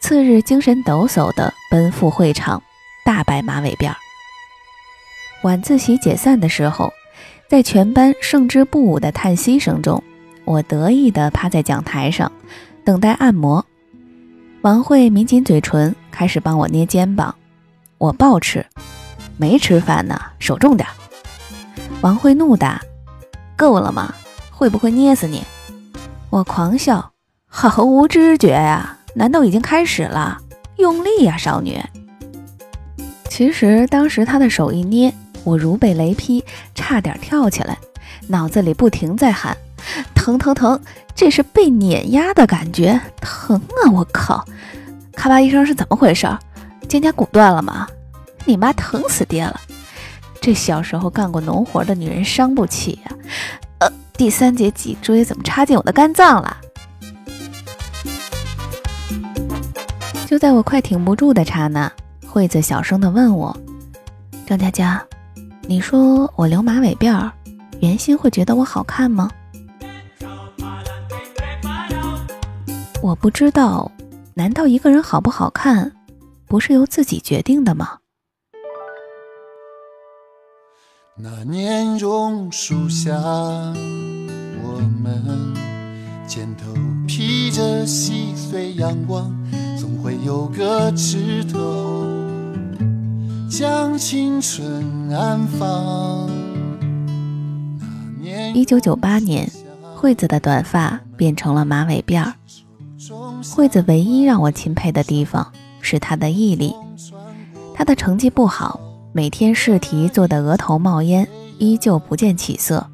[0.00, 2.62] 次日精神抖擞地奔赴会场，
[3.04, 3.92] 大摆马尾辫。
[5.42, 6.92] 晚自习解散的时候。
[7.50, 10.04] 在全班胜之不武的叹息声中，
[10.44, 12.30] 我得意地趴在讲台上，
[12.84, 13.64] 等待按摩。
[14.62, 17.32] 王慧抿紧嘴唇，开始帮我捏肩膀。
[17.96, 18.66] 我暴吃，
[19.36, 20.88] 没吃饭呢，手重点。
[22.00, 22.82] 王慧怒答
[23.56, 24.12] ：“够了吗？
[24.50, 25.44] 会不会捏死你？”
[26.30, 27.12] 我狂笑
[27.46, 28.98] ：“毫无知觉呀？
[29.14, 30.38] 难道已经开始了？
[30.76, 31.80] 用力呀，少女！”
[33.30, 35.14] 其实当时他的手一捏。
[35.44, 36.44] 我如被雷劈，
[36.74, 37.78] 差点跳起来，
[38.26, 39.56] 脑子里不停在喊
[40.14, 40.80] ：“疼疼疼！
[41.14, 43.90] 这是被碾压的感觉，疼啊！
[43.90, 44.44] 我靠！
[45.12, 46.28] 咔吧一声是怎么回事？
[46.88, 47.86] 肩胛骨断了吗？
[48.44, 49.60] 你妈疼死爹了！
[50.40, 53.12] 这小时候干过农活的女人伤不起呀！
[53.80, 56.56] 呃，第三节脊椎怎么插进我的肝脏了？
[60.26, 61.90] 就在我快挺不住的刹那，
[62.26, 63.56] 惠子小声地问我
[64.46, 65.02] ：“张佳佳。”
[65.66, 67.30] 你说我留马尾辫儿，
[67.80, 69.30] 袁心会觉得我好看吗？
[73.00, 73.90] 我不知道，
[74.34, 75.92] 难道一个人好不好看，
[76.46, 77.98] 不是由自己决定的吗？
[81.16, 85.54] 那年榕树下，我们
[86.26, 86.74] 肩头
[87.06, 89.32] 披着细碎阳光，
[89.78, 92.04] 总会有个枝头。
[93.48, 96.28] 将青春安放。
[98.54, 99.50] 一九九八年，
[99.94, 102.34] 惠子的短发变成了马尾辫儿。
[103.54, 106.74] 惠子唯一让我钦佩的地方是她的毅力。
[107.74, 108.80] 她的成绩不好，
[109.12, 111.26] 每天试题做得额头冒烟，
[111.58, 112.86] 依旧不见起色。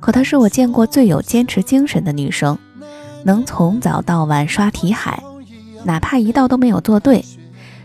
[0.00, 2.58] 可她是我见过最有坚持精神的女生，
[3.24, 5.22] 能从早到晚刷题海，
[5.84, 7.24] 哪怕一道都没有做对。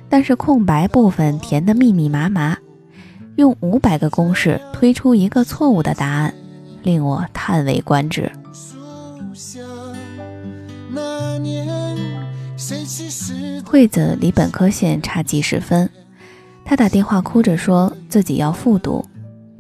[0.10, 2.58] 但是空白部分填得密密麻麻，
[3.36, 6.34] 用五百个公式推出一个错误的答案，
[6.82, 8.32] 令我叹为观止。
[13.66, 15.90] 惠子离本科线差几十分，
[16.64, 19.06] 她打电话哭着说自己要复读，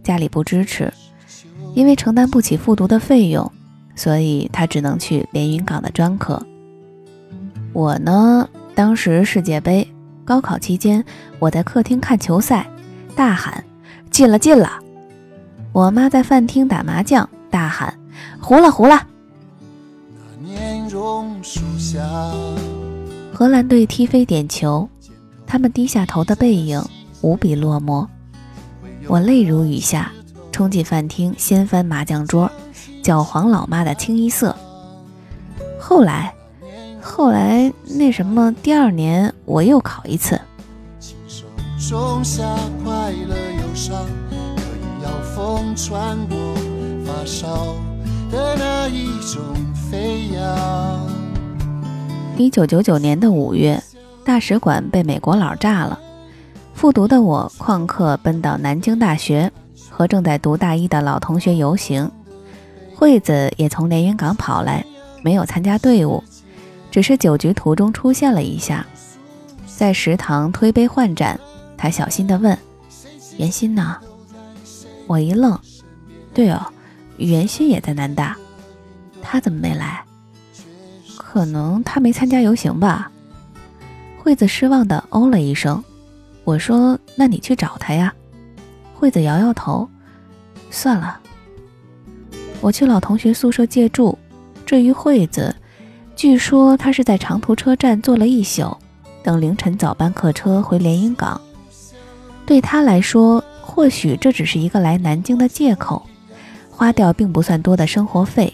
[0.03, 0.91] 家里不支持，
[1.73, 3.51] 因为承担不起复读的费用，
[3.95, 6.41] 所以她只能去连云港的专科。
[7.73, 9.87] 我呢，当时世界杯。
[10.25, 11.05] 高考期间，
[11.39, 12.69] 我在客厅看球赛，
[13.15, 13.63] 大喊
[14.11, 14.77] ：“进了，进了！”
[15.71, 17.97] 我妈在饭厅打麻将，大喊
[18.41, 19.07] ：“糊了，糊了！”
[20.43, 21.99] 那年榕树下
[23.37, 24.89] 荷兰队踢飞点球，
[25.45, 26.83] 他们低下头的背影
[27.21, 28.07] 无比落寞。
[29.05, 30.11] 我泪如雨下，
[30.51, 32.51] 冲进饭厅，掀翻麻将桌，
[33.03, 34.55] 搅黄老妈的清一色。
[35.79, 36.33] 后来。
[36.99, 40.41] 后来那什么，第二年我又考一次。
[48.89, 49.21] 一
[52.37, 53.81] 一九九九年的五月，
[54.23, 55.99] 大使馆被美国佬炸了，
[56.75, 59.51] 复读的我旷课奔到南京大学，
[59.89, 62.09] 和正在读大一的老同学游行。
[62.95, 64.85] 惠子也从连云港跑来，
[65.23, 66.23] 没有参加队伍，
[66.91, 68.85] 只是酒局途中出现了一下，
[69.65, 71.39] 在食堂推杯换盏。
[71.75, 72.55] 他小心地问
[73.37, 73.97] ：“袁心呢？”
[75.07, 75.59] 我一愣
[76.35, 76.61] ：“对哦，
[77.17, 78.37] 袁心也在南大，
[79.23, 80.03] 他怎么没来？
[81.37, 83.11] 可能他没参加游行吧。”
[84.17, 85.83] 惠子失望的哦了一声。
[86.43, 88.11] 我说：“那你去找他呀。”
[88.95, 89.87] 惠子摇摇头
[90.71, 91.19] ：“算了。”
[92.59, 94.17] 我去老同学宿舍借住。
[94.65, 95.55] 至于惠子，
[96.15, 98.75] 据说她是在长途车站坐了一宿，
[99.21, 101.39] 等凌晨早班客车回连云港。
[102.47, 106.01] 对她来说，或许这只是一个来南京的借口，
[106.71, 108.51] 花掉并不算多的生活费。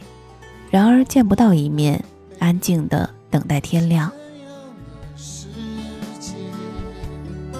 [0.69, 2.03] 然而见不到一面，
[2.43, 4.11] 安静的等待天亮。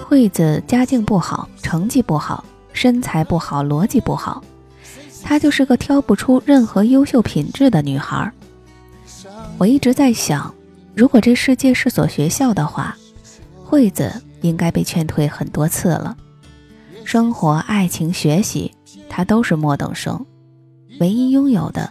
[0.05, 4.43] 惠子家境不好，成绩不好，身材不好，逻辑不好。
[5.23, 8.29] 她就是个挑不出任何优秀品质的女孩。
[9.57, 10.53] 我一直在想，
[10.93, 12.97] 如果这世界是所学校的话，
[13.63, 16.17] 惠子应该被劝退很多次了。
[17.05, 18.73] 生活、爱情、学习，
[19.07, 20.25] 她都是末等生。
[20.99, 21.89] 唯一拥有的，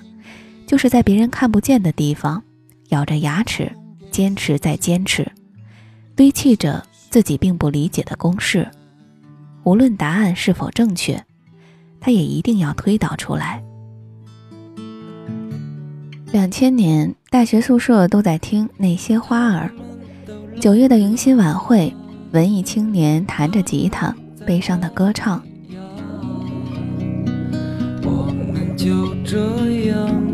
[0.66, 2.45] 就是在别人看不见的地方，
[2.93, 3.70] 咬着牙齿，
[4.11, 5.30] 坚持再坚持，
[6.16, 8.66] 堆砌着自己并不理解的公式。
[9.64, 11.22] 无论答案是否正确。
[12.05, 13.62] 他也一定要推导出来。
[16.32, 19.70] 两千年，大学宿舍都在听那些花儿。
[20.61, 21.95] 九月的迎新晚会，
[22.32, 24.12] 文艺青年弹着吉他，
[24.45, 25.40] 悲伤的歌唱。
[28.03, 30.32] 我们就这样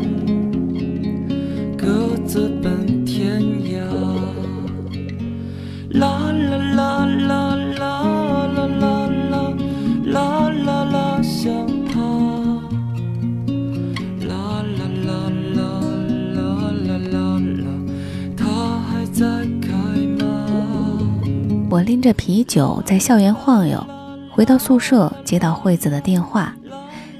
[21.70, 23.86] 我拎着啤酒在校园晃悠，
[24.30, 26.54] 回到宿舍接到惠子的电话，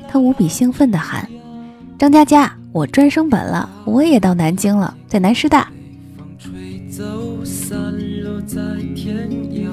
[0.09, 1.29] 她无比兴奋地喊
[1.99, 5.71] ：“张佳佳，我专升本了，我也到南京了，在南师大。”
[6.17, 7.79] 风吹走，散
[8.23, 8.57] 落在
[8.97, 9.69] 天涯。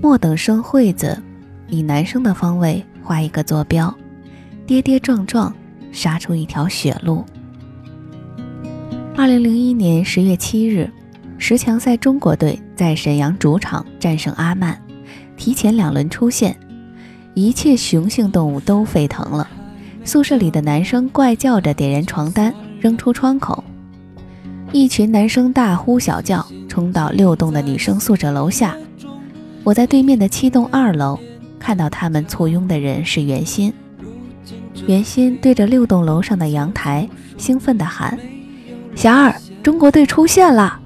[0.00, 1.20] 末等生惠子
[1.68, 3.92] 以男生的方位画一个坐标，
[4.64, 5.52] 跌跌撞撞
[5.90, 7.24] 杀出一条血路。
[9.16, 10.88] 二零零一年十月七日，
[11.42, 14.78] 十强赛中国队在沈阳主场战胜阿曼，
[15.38, 16.54] 提前两轮出线，
[17.32, 19.48] 一切雄性动物都沸腾了。
[20.04, 23.64] 宿舍里的男生怪叫着点燃床单扔出窗口，
[24.70, 28.76] 一群男生大呼小叫，冲到六栋的女生宿舍楼下。
[29.64, 31.18] 我在对面的七栋二楼
[31.58, 33.72] 看到他们簇拥的人是袁心，
[34.86, 38.16] 袁心对着六栋楼上的阳台兴奋地喊
[38.94, 40.79] ：“霞儿，中国队出现了！”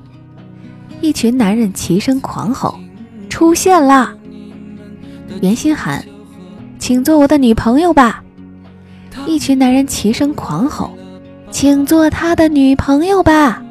[1.04, 2.80] 一群男人齐声狂吼
[3.28, 4.14] ：“出现了！”
[5.42, 6.02] 袁心喊
[6.80, 8.24] ：“请做我的女朋友吧！”
[9.28, 10.96] 一群男人齐声狂吼
[11.52, 13.62] ：“请做他的女朋友吧！”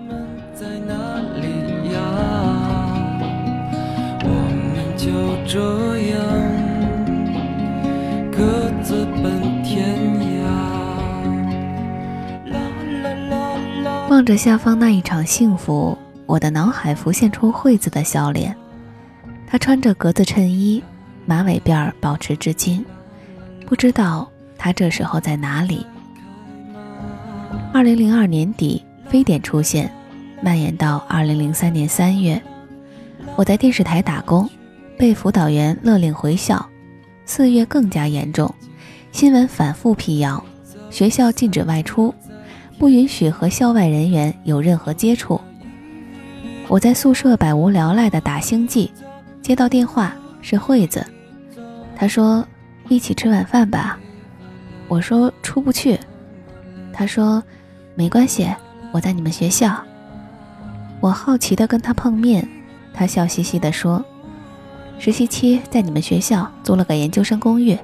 [0.53, 0.93] 在哪
[1.41, 1.47] 里
[1.91, 1.99] 呀？
[4.21, 4.29] 我
[4.69, 5.09] 们就
[5.47, 5.57] 这
[6.11, 6.21] 样
[8.31, 9.97] 各自奔天
[10.37, 10.45] 涯。
[12.51, 12.59] 啦
[13.01, 13.33] 啦啦
[13.81, 14.07] 啦。
[14.11, 18.55] 望着下方那一场幸福，我的脑海浮现出惠子的笑脸。
[19.47, 20.83] 她穿着格子衬衣，
[21.25, 22.83] 马尾辫儿保持至今。
[23.65, 25.85] 不知道她这时候在哪里。
[27.71, 29.91] 二零零二年底，非典出现，
[30.41, 32.41] 蔓延到二零零三年三月。
[33.35, 34.49] 我在电视台打工，
[34.97, 36.63] 被辅导员勒令回校。
[37.25, 38.53] 四月更加严重，
[39.11, 40.43] 新闻反复辟谣，
[40.89, 42.13] 学校禁止外出。
[42.77, 45.39] 不允许和校外人员有任何接触。
[46.67, 48.91] 我在宿舍百无聊赖的打星际，
[49.41, 51.05] 接到电话是惠子，
[51.95, 52.45] 她说
[52.87, 53.99] 一起吃晚饭吧。
[54.87, 55.99] 我说出不去。
[56.91, 57.43] 她说
[57.95, 58.47] 没关系，
[58.91, 59.83] 我在你们学校。
[60.99, 62.47] 我好奇的跟她碰面，
[62.93, 64.03] 她笑嘻嘻的说，
[64.97, 67.77] 实习期在你们学校租了个研究生公寓。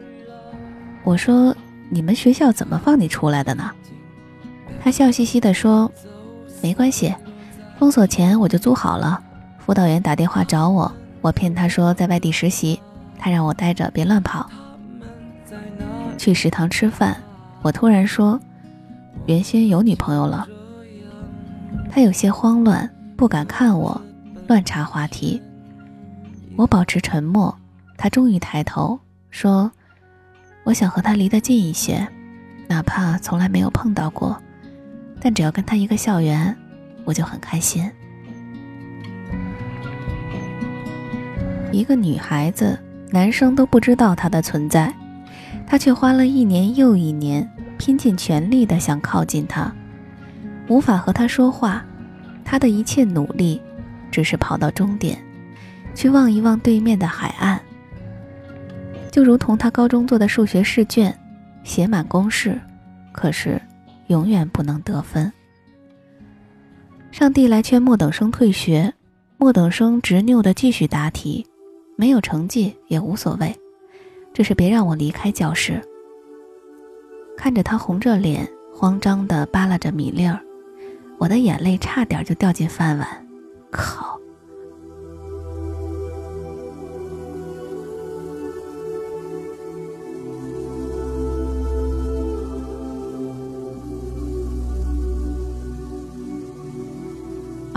[1.04, 1.56] 我说
[1.90, 3.70] 你们学校怎么放你出来的呢？
[4.82, 5.92] 他笑嘻嘻地说
[6.64, 7.14] ：“没关系，
[7.80, 9.24] 封锁前我就租好了。
[9.58, 12.78] 辅导员打电话找我，我骗他说在外地实习，
[13.18, 14.50] 他让我待着别乱跑。
[16.18, 17.16] 去食堂吃饭，
[17.62, 18.38] 我突然说，
[19.28, 20.46] 原先有女朋友了。
[21.90, 24.00] 他有些慌乱，不敢看我，
[24.48, 25.42] 乱插话题。
[26.58, 27.58] 我保持沉默，
[27.96, 29.00] 他终于抬头
[29.30, 29.72] 说
[30.66, 32.06] ：“我想和他离得近一些，
[32.68, 34.36] 哪怕从来没有碰到过，
[35.22, 36.54] 但只要跟他一个校园，
[37.10, 37.90] 我就很开心。”
[41.74, 42.78] 一个女孩子，
[43.10, 44.94] 男生都不知道她的存在，
[45.66, 49.72] 他却花了一年又一年，拼尽全力的想靠近她，
[50.68, 51.84] 无法和她说话。
[52.44, 53.62] 他的一切努力，
[54.10, 55.20] 只是跑到终点，
[55.94, 57.60] 去望一望对面的海岸。
[59.12, 61.16] 就如同他高中做的数学试卷，
[61.64, 62.60] 写满公式，
[63.12, 63.62] 可是
[64.08, 65.32] 永远不能得分。
[67.12, 68.94] 上帝来劝莫等生退学，
[69.38, 71.46] 莫等生执拗地继续答题，
[71.96, 73.56] 没有成绩也无所谓，
[74.34, 75.82] 只是别让我离开教室。
[77.36, 80.40] 看着他红着脸，慌张地扒拉着米粒儿。
[81.18, 83.28] 我的眼泪差点就掉进饭碗，
[83.72, 84.19] 靠！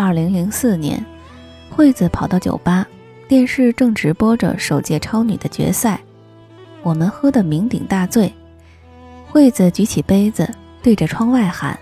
[0.02, 1.06] 二零零四年，
[1.70, 2.84] 惠子跑到酒吧，
[3.28, 6.00] 电视正直播着首届超女的决赛，
[6.82, 8.34] 我们喝得酩酊大醉，
[9.30, 11.78] 惠子举起杯子对着窗外喊。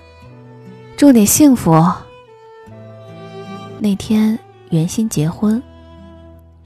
[0.99, 1.83] 祝你幸福。
[3.79, 5.63] 那天袁心结婚，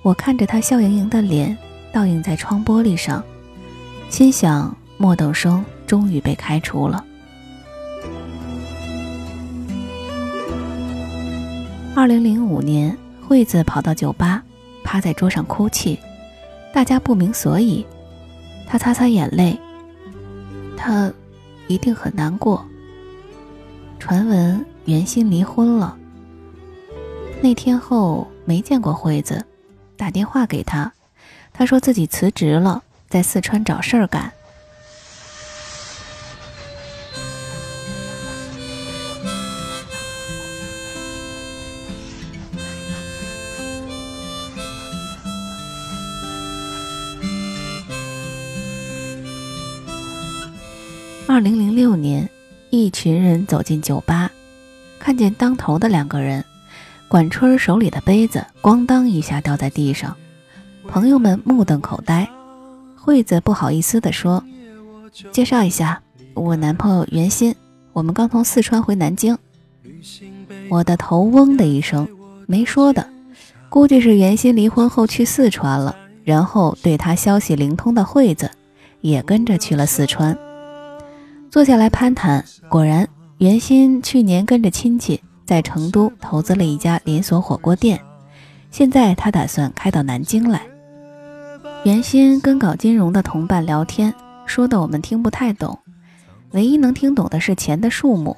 [0.02, 1.56] 我看着她笑盈盈的脸
[1.92, 3.22] 倒映在窗玻璃上，
[4.08, 7.04] 心想莫等生终于被开除了。
[11.96, 14.42] 二零零五年，惠子跑到酒吧，
[14.82, 15.96] 趴在桌上哭泣，
[16.72, 17.86] 大家不明所以，
[18.66, 19.56] 他擦擦眼泪，
[20.76, 21.12] 他
[21.68, 22.66] 一定很难过。
[24.00, 25.96] 传闻袁心离婚了。
[27.40, 29.44] 那天后没见过惠子，
[29.96, 30.92] 打电话给他，
[31.52, 34.32] 他说自己辞职了，在四川找事儿干。
[51.34, 52.30] 二零零六年。
[52.70, 54.30] 一群人走进酒吧，
[55.00, 56.44] 看见当头的两个人，
[57.08, 60.16] 管春手里的杯子咣当一下掉在地上，
[60.86, 62.28] 朋友们目瞪口呆。
[62.94, 64.44] 惠子不好意思地说
[65.32, 66.00] ：“介绍一下，
[66.34, 67.52] 我男朋友袁鑫，
[67.92, 69.36] 我们刚从四川回南京。”
[70.70, 72.06] 我的头嗡的一声，
[72.46, 73.08] 没说的，
[73.68, 78.48] 估计是袁鑫离婚后去四川了，然后对他消息灵通的惠子
[79.00, 80.38] 也跟着去了四川。
[81.54, 88.00] 坐下来攀谈，果然，袁鑫去年跟着亲戚在成都投资了一家连锁火锅店，
[88.72, 90.62] 现在他打算开到南京来。
[91.84, 94.12] 袁鑫跟搞金融的同伴聊天，
[94.46, 95.78] 说的我们听不太懂，
[96.50, 98.36] 唯一能听懂的是钱的数目。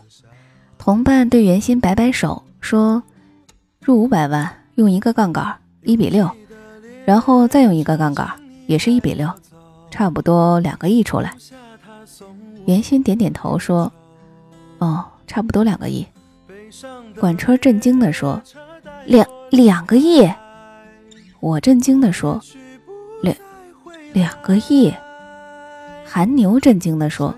[0.76, 3.02] 同伴对袁鑫摆摆手，说
[3.80, 6.30] ：“入五百万用一个杠杆，一比六，
[7.06, 8.28] 然后再用一个杠杆，
[8.66, 9.26] 也是一比六，
[9.90, 11.32] 差不多两个亿出来。”
[12.66, 13.90] 袁鑫点点头说
[14.78, 16.06] ：“哦，差不多两个亿。”
[17.18, 18.42] 管春震惊地说
[19.06, 20.28] ：“两两个亿！”
[21.40, 22.40] 我震惊地说
[23.22, 23.34] ：“两
[24.12, 24.92] 两个亿！”
[26.04, 27.34] 韩牛震惊地说：“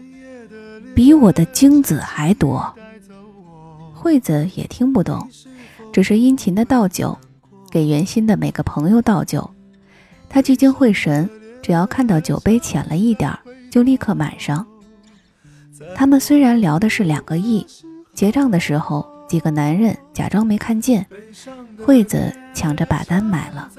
[0.95, 2.75] 比我的精子还多。”
[3.93, 5.29] 惠子也听不懂，
[5.93, 7.19] 只是殷勤的倒酒，
[7.71, 9.49] 给袁鑫的每个朋友倒酒。
[10.29, 11.29] 他聚精会神，
[11.61, 13.39] 只要看到酒杯浅了一点儿，
[13.71, 14.65] 就立刻满上。
[15.95, 17.67] 他们虽然聊的是两个亿，
[18.15, 21.07] 结账的时候，几个男人假装没看见，
[21.85, 23.71] 惠子抢着把单买了。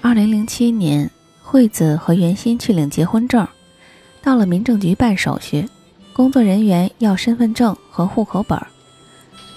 [0.00, 1.10] 二零零七年，
[1.42, 3.46] 惠子和袁鑫去领结婚证，
[4.22, 5.68] 到了民政局办手续，
[6.12, 8.66] 工作人员要身份证和户口本儿。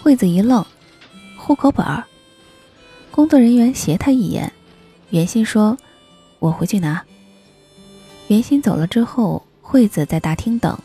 [0.08, 0.66] 惠子一愣，
[1.36, 2.06] 户口本儿。
[3.12, 4.54] 工作人员斜他一眼，
[5.10, 5.78] 袁鑫说
[6.40, 7.04] ：“我回去拿。”
[8.30, 10.80] 袁鑫走了之后，惠子在大厅等。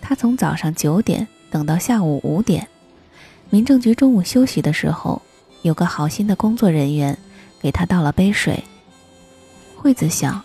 [0.00, 2.66] 他从早上九点等到下午五点。
[3.50, 5.22] 民政局中午休息的时候，
[5.62, 7.16] 有个好心的工作人员
[7.60, 8.64] 给他倒了杯水。
[9.76, 10.42] 惠子想，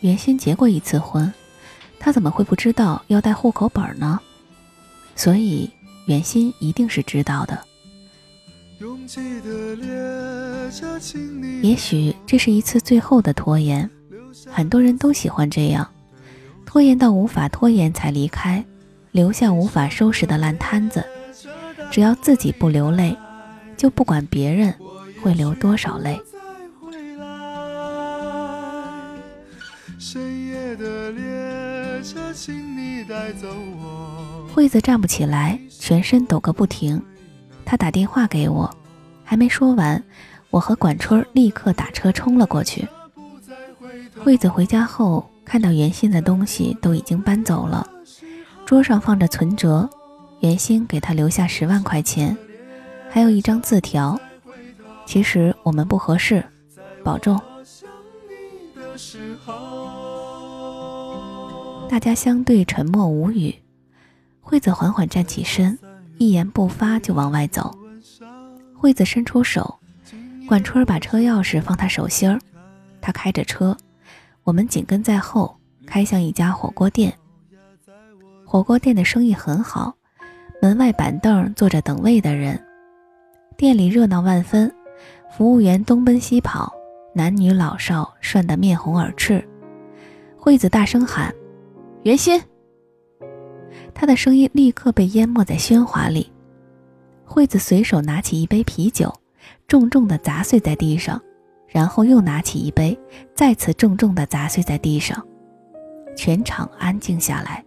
[0.00, 1.32] 袁鑫结过一次婚，
[1.98, 4.20] 他怎么会不知道要带户口本呢？
[5.16, 5.70] 所以。
[6.08, 7.62] 袁心一定是知道的。
[11.62, 13.88] 也许这是一次最后的拖延，
[14.50, 15.86] 很多人都喜欢这样，
[16.64, 18.64] 拖延到无法拖延才离开，
[19.12, 21.04] 留下无法收拾的烂摊子。
[21.90, 23.14] 只要自己不流泪，
[23.76, 24.74] 就不管别人
[25.22, 26.18] 会流多少泪。
[29.98, 37.00] 深夜的列车，请你带走我惠子站不起来，全身抖个不停。
[37.64, 38.68] 他打电话给我，
[39.22, 40.02] 还没说完，
[40.50, 42.86] 我和管春立刻打车冲了过去。
[44.18, 47.88] 惠子回家后，看到袁鑫的东西都已经搬走了，
[48.66, 49.88] 桌上放着存折，
[50.40, 52.36] 袁鑫给他留下十万块钱，
[53.08, 54.18] 还有一张字条。
[55.06, 56.44] 其实我们不合适，
[57.04, 57.40] 保重。
[61.88, 63.54] 大家相对沉默无语，
[64.48, 65.78] 惠子缓缓站起身，
[66.16, 67.70] 一言不发就往外走。
[68.74, 69.78] 惠子伸出手，
[70.48, 72.40] 管春把车钥匙放他手心儿，
[72.98, 73.76] 他开着车，
[74.44, 77.12] 我们紧跟在后，开向一家火锅店。
[78.46, 79.94] 火锅店的生意很好，
[80.62, 82.58] 门外板凳坐着等位的人，
[83.54, 84.74] 店里热闹万分，
[85.30, 86.72] 服务员东奔西跑，
[87.14, 89.46] 男女老少涮得面红耳赤。
[90.38, 91.34] 惠子大声喊。
[92.04, 92.40] 袁鑫，
[94.00, 96.30] 他的声音立刻被淹没在喧哗里。
[97.24, 99.12] 惠子随手拿起一杯啤酒，
[99.66, 101.20] 重重的砸碎在地上，
[101.66, 102.96] 然后又拿起一杯，
[103.34, 105.20] 再次重重的砸碎在地上。
[106.16, 107.64] 全场安静下来。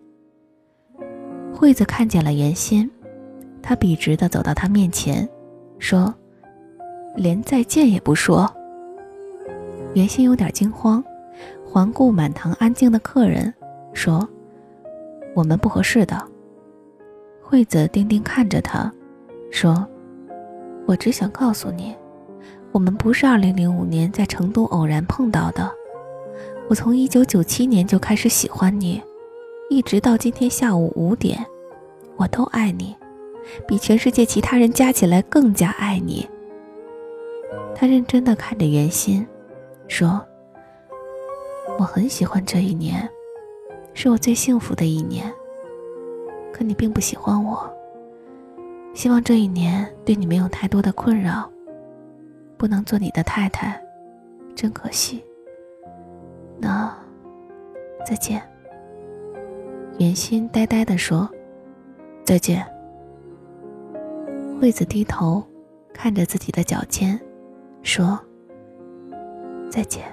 [1.54, 2.90] 惠子看见了袁心，
[3.62, 5.28] 他笔直的走到他面前，
[5.80, 6.16] 说
[7.18, 8.50] ：“连再见也不说。”
[9.94, 11.04] 袁心有点惊慌，
[11.68, 13.54] 环顾满堂安静的客人。
[13.94, 14.28] 说
[15.36, 16.22] ：“我们不合适的。”
[17.44, 18.92] 惠子定定看着他，
[19.52, 19.86] 说
[20.88, 21.94] ：“我只想告诉你，
[22.72, 25.70] 我们不是2005年在成都偶然碰到的。
[26.70, 29.02] 我从1997年就开始喜欢你，
[29.70, 31.46] 一直到今天下午五点，
[32.16, 32.96] 我都爱你，
[33.68, 36.26] 比全世界其他人加起来更加爱你。”
[37.76, 39.28] 他认真的看着袁心，
[39.90, 40.26] 说
[41.78, 43.10] ：“我很喜欢这一年。”
[43.94, 45.32] 是我最幸福的一年，
[46.54, 47.72] 可你并不喜欢我。
[48.94, 51.50] 希望这一年对你没有太多的困扰。
[52.58, 53.82] 不能做你的太太，
[54.54, 55.24] 真可惜。
[56.60, 56.96] 那，
[58.06, 58.40] 再见。
[59.98, 61.28] 袁心呆呆地说
[62.24, 62.64] ：“再见。”
[64.62, 65.44] 惠子低头
[65.92, 67.20] 看着自己的脚尖，
[67.82, 68.20] 说
[69.72, 70.06] ：“再见。”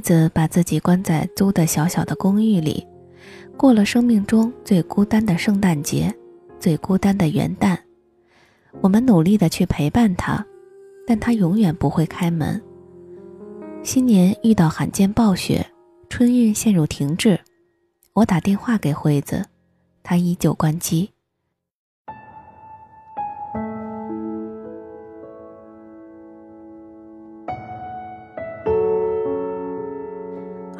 [0.00, 2.86] 惠子把自己关在租的小小的公寓里，
[3.54, 6.10] 过了生命中最孤单的圣诞节，
[6.58, 7.76] 最孤单的元旦。
[8.80, 10.42] 我们努力的去陪伴他，
[11.06, 12.58] 但他永远不会开门。
[13.82, 15.70] 新年遇到罕见暴雪，
[16.08, 17.38] 春运陷入停滞。
[18.14, 19.44] 我打电话给惠子，
[20.02, 21.10] 她依旧关机。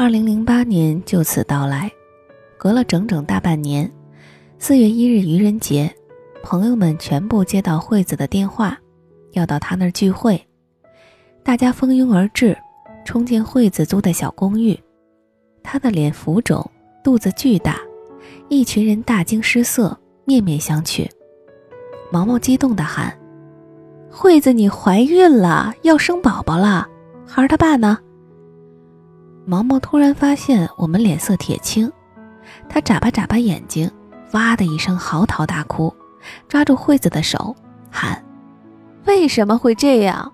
[0.01, 1.93] 二零零八年就此到来，
[2.57, 3.93] 隔了整整大半年。
[4.59, 5.95] 四月一日愚人节，
[6.43, 8.79] 朋友们全部接到惠子的电话，
[9.33, 10.43] 要到他那儿聚会。
[11.45, 12.57] 大家蜂拥而至，
[13.05, 14.75] 冲进惠子租的小公寓。
[15.63, 16.67] 他的脸浮肿，
[17.05, 17.79] 肚子巨大，
[18.49, 19.95] 一群人大惊失色，
[20.25, 21.07] 面面相觑。
[22.11, 23.15] 毛毛激动地喊
[24.11, 26.89] ：“惠子，你怀孕了，要生宝宝了！
[27.27, 27.99] 孩儿他爸呢？”
[29.51, 31.91] 毛毛突然发现我们脸色铁青，
[32.69, 33.91] 他眨巴眨巴眼睛，
[34.31, 35.93] 哇的一声嚎啕大哭，
[36.47, 37.57] 抓住惠子的手
[37.91, 38.25] 喊
[39.07, 40.33] ：“为什么会这样？”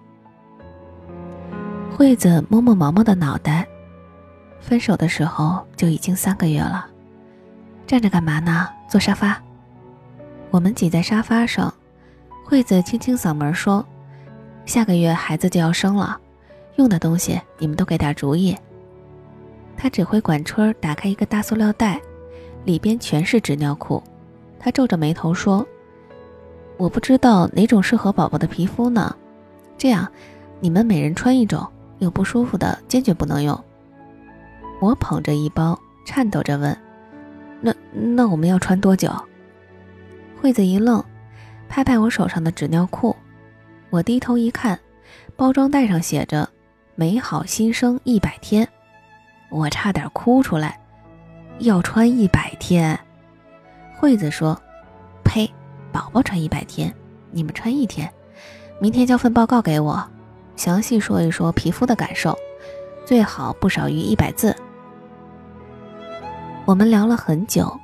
[1.96, 3.66] 惠子摸摸毛毛的脑袋，
[4.60, 6.86] 分手的时候就已经三个月了。
[7.86, 8.68] 站着干嘛呢？
[8.86, 9.42] 坐沙发。
[10.50, 11.72] 我们挤在沙发上，
[12.44, 13.82] 惠子清清嗓门说
[14.66, 16.20] ：“下个月孩子就要生了，
[16.74, 18.54] 用的东西你们都给点主意。”
[19.76, 22.00] 他指挥管春打开一个大塑料袋，
[22.64, 24.02] 里边全是纸尿裤。
[24.58, 25.66] 他皱着眉头说
[26.76, 29.14] ：“我不知道哪种适合宝宝的皮肤呢。
[29.78, 30.10] 这样，
[30.60, 31.66] 你们每人穿一种，
[31.98, 33.58] 有不舒服的坚决不能用。”
[34.80, 36.76] 我捧着一包，颤抖着问
[37.60, 39.10] ：“那那我们要穿多久？”
[40.40, 41.02] 惠子一愣，
[41.68, 43.14] 拍拍我手上的纸尿裤。
[43.88, 44.78] 我低头一看，
[45.36, 46.48] 包装袋上写着
[46.94, 48.68] “美好新生一百天”，
[49.48, 50.78] 我差点哭出来。
[51.60, 52.98] 要穿一百天，
[53.96, 54.60] 惠子说
[55.24, 55.50] ：“呸，
[55.90, 56.94] 宝宝穿一百天，
[57.30, 58.12] 你们穿一天。
[58.78, 60.06] 明天交份报告给我，
[60.54, 62.36] 详细说一说皮肤的感受，
[63.06, 64.54] 最好不少于一百字。”
[66.66, 67.74] 我们聊了很久，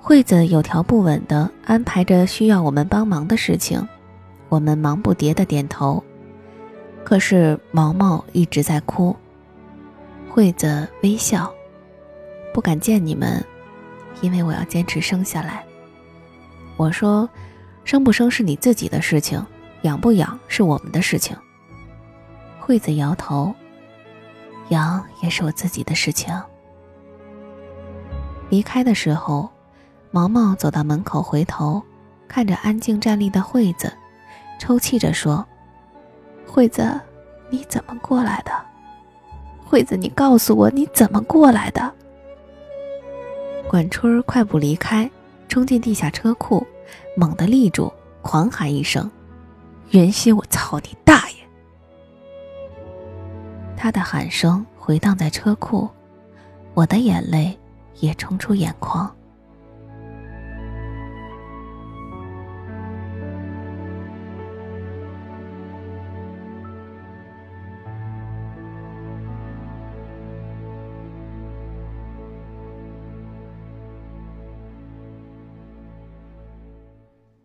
[0.00, 3.88] 惠子有条不紊地安排着需要我们帮忙的事情，
[4.48, 6.04] 我们忙不迭地点头。
[7.02, 9.16] 可是毛毛一直在哭。
[10.34, 11.52] 惠子微笑。
[12.54, 13.44] 不敢见你们，
[14.22, 15.62] 因为我要坚持生下来。
[16.78, 17.28] 我说，
[17.84, 19.44] 生不生是你自己的事情，
[19.82, 21.36] 养不养是我们的事情。
[22.58, 23.54] 惠子摇头，
[24.70, 26.34] 养也是我自己的事情。
[28.48, 29.50] 离开的时候，
[30.10, 31.82] 毛毛走到门口，回头
[32.26, 33.92] 看着安静站立的惠子，
[34.58, 35.46] 抽泣着说
[36.48, 36.98] ：“惠子，
[37.50, 38.71] 你怎么过来的？
[39.72, 41.90] 惠子，你告诉我你怎么过来的？”
[43.66, 45.10] 管春儿快步离开，
[45.48, 46.66] 冲进地下车库，
[47.16, 49.10] 猛地立住，狂喊一声
[49.88, 51.36] ：“袁熙，我操你大爷！”
[53.74, 55.88] 他的喊声回荡在车库，
[56.74, 57.58] 我的眼泪
[58.00, 59.10] 也冲出眼眶。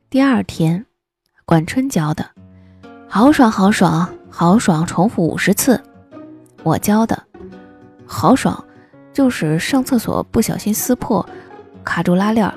[0.10, 0.86] 第二天，
[1.43, 2.26] 管春教的，
[3.10, 5.84] 好爽好爽好爽，重复五十次。
[6.64, 7.22] 我教的，
[8.05, 8.64] 好爽，
[9.12, 11.28] 就是上厕所不小心撕破，
[11.84, 12.49] 卡住拉链，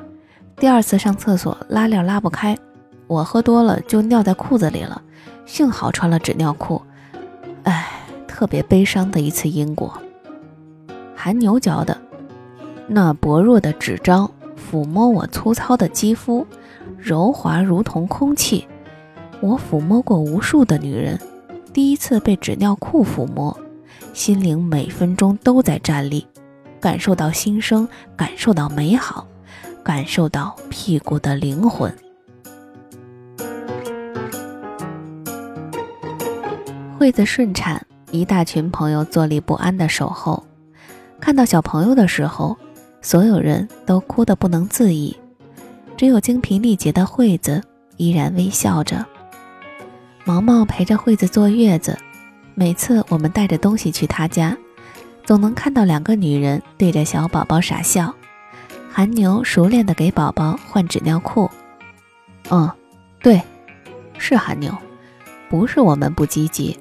[0.54, 2.56] 第二次上厕所拉链拉不开，
[3.08, 5.02] 我喝多了就尿在裤子里了，
[5.44, 6.80] 幸好穿了纸尿裤。
[7.64, 7.90] 哎，
[8.28, 9.92] 特别悲伤的一次因果。
[11.16, 12.00] 韩牛教的，
[12.86, 16.46] 那薄弱的纸张抚摸我粗糙的肌肤。
[17.00, 18.66] 柔滑如同空气，
[19.40, 21.18] 我抚摸过无数的女人，
[21.72, 23.56] 第一次被纸尿裤抚摸，
[24.12, 26.26] 心灵每分钟都在站立，
[26.78, 29.26] 感受到新生，感受到美好，
[29.82, 31.92] 感受到屁股的灵魂。
[36.98, 40.44] 惠子顺产，一大群朋友坐立不安的守候，
[41.18, 42.54] 看到小朋友的时候，
[43.00, 45.16] 所有人都哭得不能自已。
[46.00, 47.62] 只有精疲力竭的惠子
[47.98, 49.04] 依然微笑着。
[50.24, 51.94] 毛毛陪着惠子坐月子，
[52.54, 54.56] 每次我们带着东西去他家，
[55.24, 58.14] 总能看到两个女人对着小宝宝傻笑。
[58.90, 61.50] 韩牛熟练地给宝宝换纸尿裤。
[62.48, 62.70] 嗯，
[63.20, 63.38] 对，
[64.16, 64.74] 是韩牛，
[65.50, 66.78] 不是我们不积极，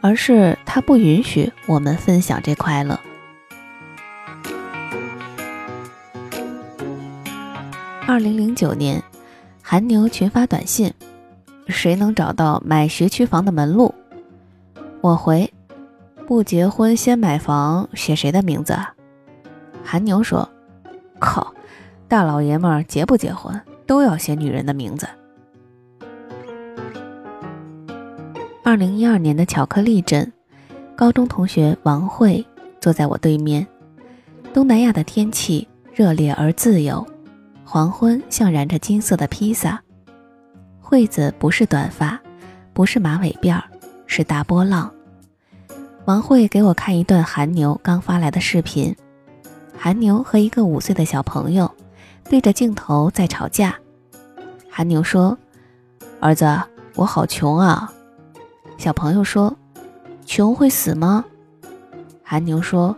[0.00, 3.00] 而是他不允许我们分享这快乐。
[8.04, 9.00] 二零零九年，
[9.62, 10.92] 韩牛群发短信
[11.68, 13.94] ：“谁能找到买学区房的门路？”
[15.00, 15.50] 我回
[16.26, 18.76] ：“不结婚先买房，写谁的名字？”
[19.84, 20.46] 韩牛说
[21.20, 21.54] ：“靠，
[22.08, 25.06] 大老爷们儿结不结婚都要写女人的名字。”
[28.64, 30.30] 二零一二年的巧克力镇，
[30.96, 32.44] 高中同学王慧
[32.80, 33.64] 坐在我对面。
[34.52, 37.06] 东南亚的天气热烈而自由。
[37.72, 39.80] 黄昏像染着金色的披萨，
[40.78, 42.20] 惠子不是短发，
[42.74, 43.58] 不是马尾辫，
[44.06, 44.92] 是大波浪。
[46.04, 48.94] 王慧给我看一段韩牛刚发来的视频，
[49.74, 51.74] 韩牛和一个五岁的小朋友
[52.28, 53.74] 对着镜头在吵架。
[54.68, 55.38] 韩牛说
[56.20, 56.60] ：“儿子，
[56.94, 57.90] 我好穷啊。”
[58.76, 59.56] 小朋友说
[60.26, 61.24] ：“穷会死吗？”
[62.22, 62.94] 韩牛说：“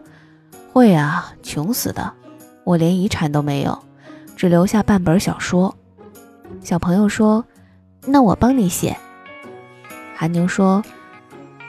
[0.74, 2.12] 会啊，穷死的，
[2.64, 3.78] 我连遗产都没有。”
[4.36, 5.74] 只留下半本小说，
[6.60, 7.44] 小朋友说
[8.06, 8.96] ：“那我帮你写。”
[10.14, 10.82] 韩牛说：“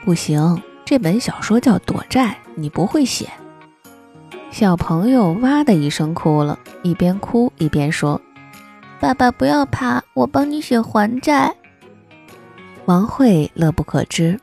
[0.04, 3.28] 不行，这本小说叫躲债，你不会写。”
[4.50, 8.20] 小朋友哇的一声哭了，一边哭一边说
[9.00, 11.54] ：“爸爸不要怕，我帮你写还债。”
[12.86, 14.38] 王慧乐不可支。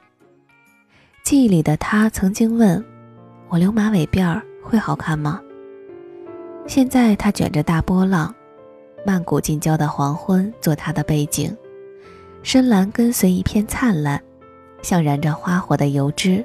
[1.24, 2.84] 记忆里的他曾经问
[3.48, 5.42] 我：“留马尾辫儿会好看吗？”
[6.66, 8.34] 现在他卷着大波浪，
[9.06, 11.56] 曼谷近郊的黄昏做他的背景，
[12.42, 14.22] 深蓝跟随一片灿烂，
[14.82, 16.44] 像燃着花火的油脂，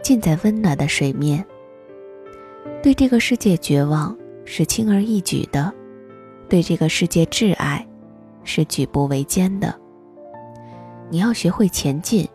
[0.00, 1.44] 浸在温暖的水面。
[2.82, 5.72] 对这个世界绝望是轻而易举的，
[6.48, 7.84] 对这个世界挚爱
[8.44, 9.74] 是举步维艰的。
[11.10, 12.26] 你要学会前进，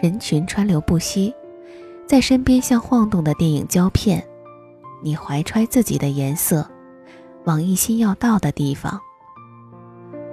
[0.00, 1.34] 人群川流不息，
[2.06, 4.24] 在身边像晃动的电影胶片。
[5.04, 6.66] 你怀揣自己的颜色，
[7.44, 8.98] 往一心要到的地方。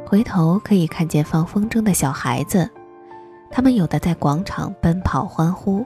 [0.08, 2.70] 回头可以看见放风筝的小孩子，
[3.52, 5.86] 他们有的在广场奔跑欢呼，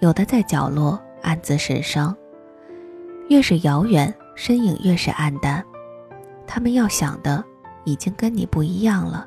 [0.00, 2.12] 有的在角落暗自神伤。
[3.28, 5.64] 越是遥远，身影越是暗淡。
[6.48, 7.44] 他们要想的
[7.84, 9.24] 已经跟你不一样了。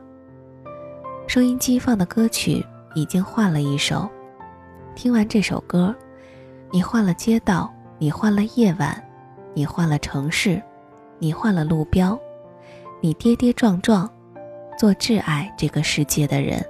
[1.26, 2.62] 收音机放的歌曲
[2.96, 4.10] 已经换了一首。
[4.94, 5.96] 听完这首歌，
[6.70, 9.04] 你换了街道，你换了夜晚，
[9.54, 10.62] 你换了城市，
[11.18, 12.18] 你换了路标，
[13.02, 14.10] 你跌跌撞撞，
[14.78, 16.66] 做挚爱这个世界的人。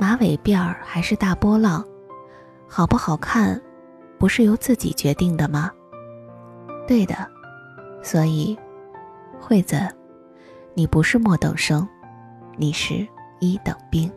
[0.00, 1.84] 马尾辫儿还是大波浪，
[2.68, 3.60] 好不好看？
[4.16, 5.72] 不是由自己决定的吗？
[6.86, 7.16] 对的，
[8.00, 8.56] 所以，
[9.40, 9.76] 惠子，
[10.72, 11.86] 你不是末等生，
[12.56, 13.04] 你是
[13.40, 14.08] 一等兵。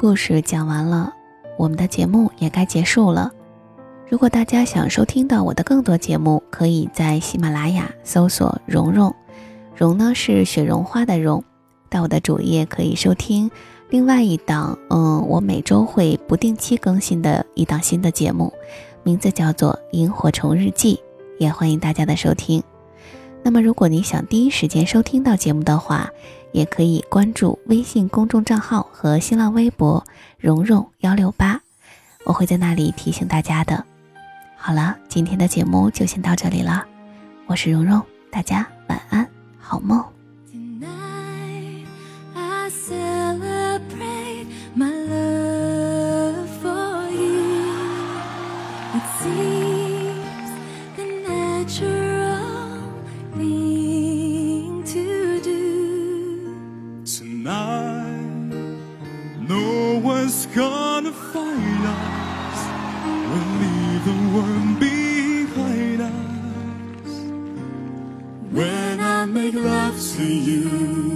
[0.00, 1.12] 故事讲完了，
[1.56, 3.32] 我们的节目也该结束了。
[4.08, 9.12] 如果大家想收听到我的更多节目，可以在喜马拉雅搜索“蓉蓉”。
[9.74, 11.42] 蓉呢是雪绒花的蓉，
[11.90, 13.50] 到我的主页可以收听
[13.90, 18.52] 另外一档，嗯，我每周会不定期更新的一档新的节目，
[19.02, 20.94] 名字叫做《萤火虫日记》，
[21.40, 22.62] 也欢迎大家的收听。
[23.42, 26.08] 那么，如果你想第一时间收听到节目的话，
[26.52, 30.04] 也可以关注微信公众账号和新浪微博
[30.38, 31.60] “蓉蓉幺六八”，
[32.26, 33.84] 我会在那里提醒大家的。
[34.56, 36.84] 好了，今天的节目就先到这里了，
[37.46, 39.26] 我是蓉蓉，大家晚安。
[39.58, 40.17] 好梦。
[60.58, 62.58] Gonna find us.
[63.28, 67.12] We'll leave the world behind us.
[68.50, 71.07] When I make love to you,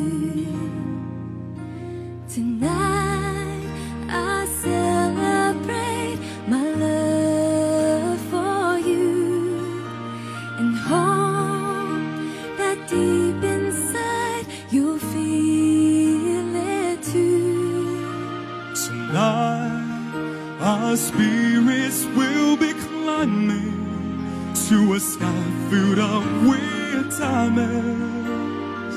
[24.93, 28.97] was half filled up with diamonds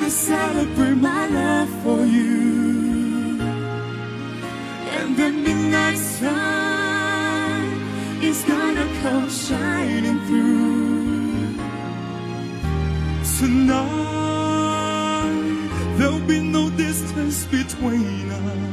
[0.01, 3.39] I celebrate my love for you
[4.97, 6.58] and the midnight sun
[8.29, 11.57] is gonna come shining through.
[13.39, 14.69] Tonight,
[15.97, 18.68] there'll be no distance between us.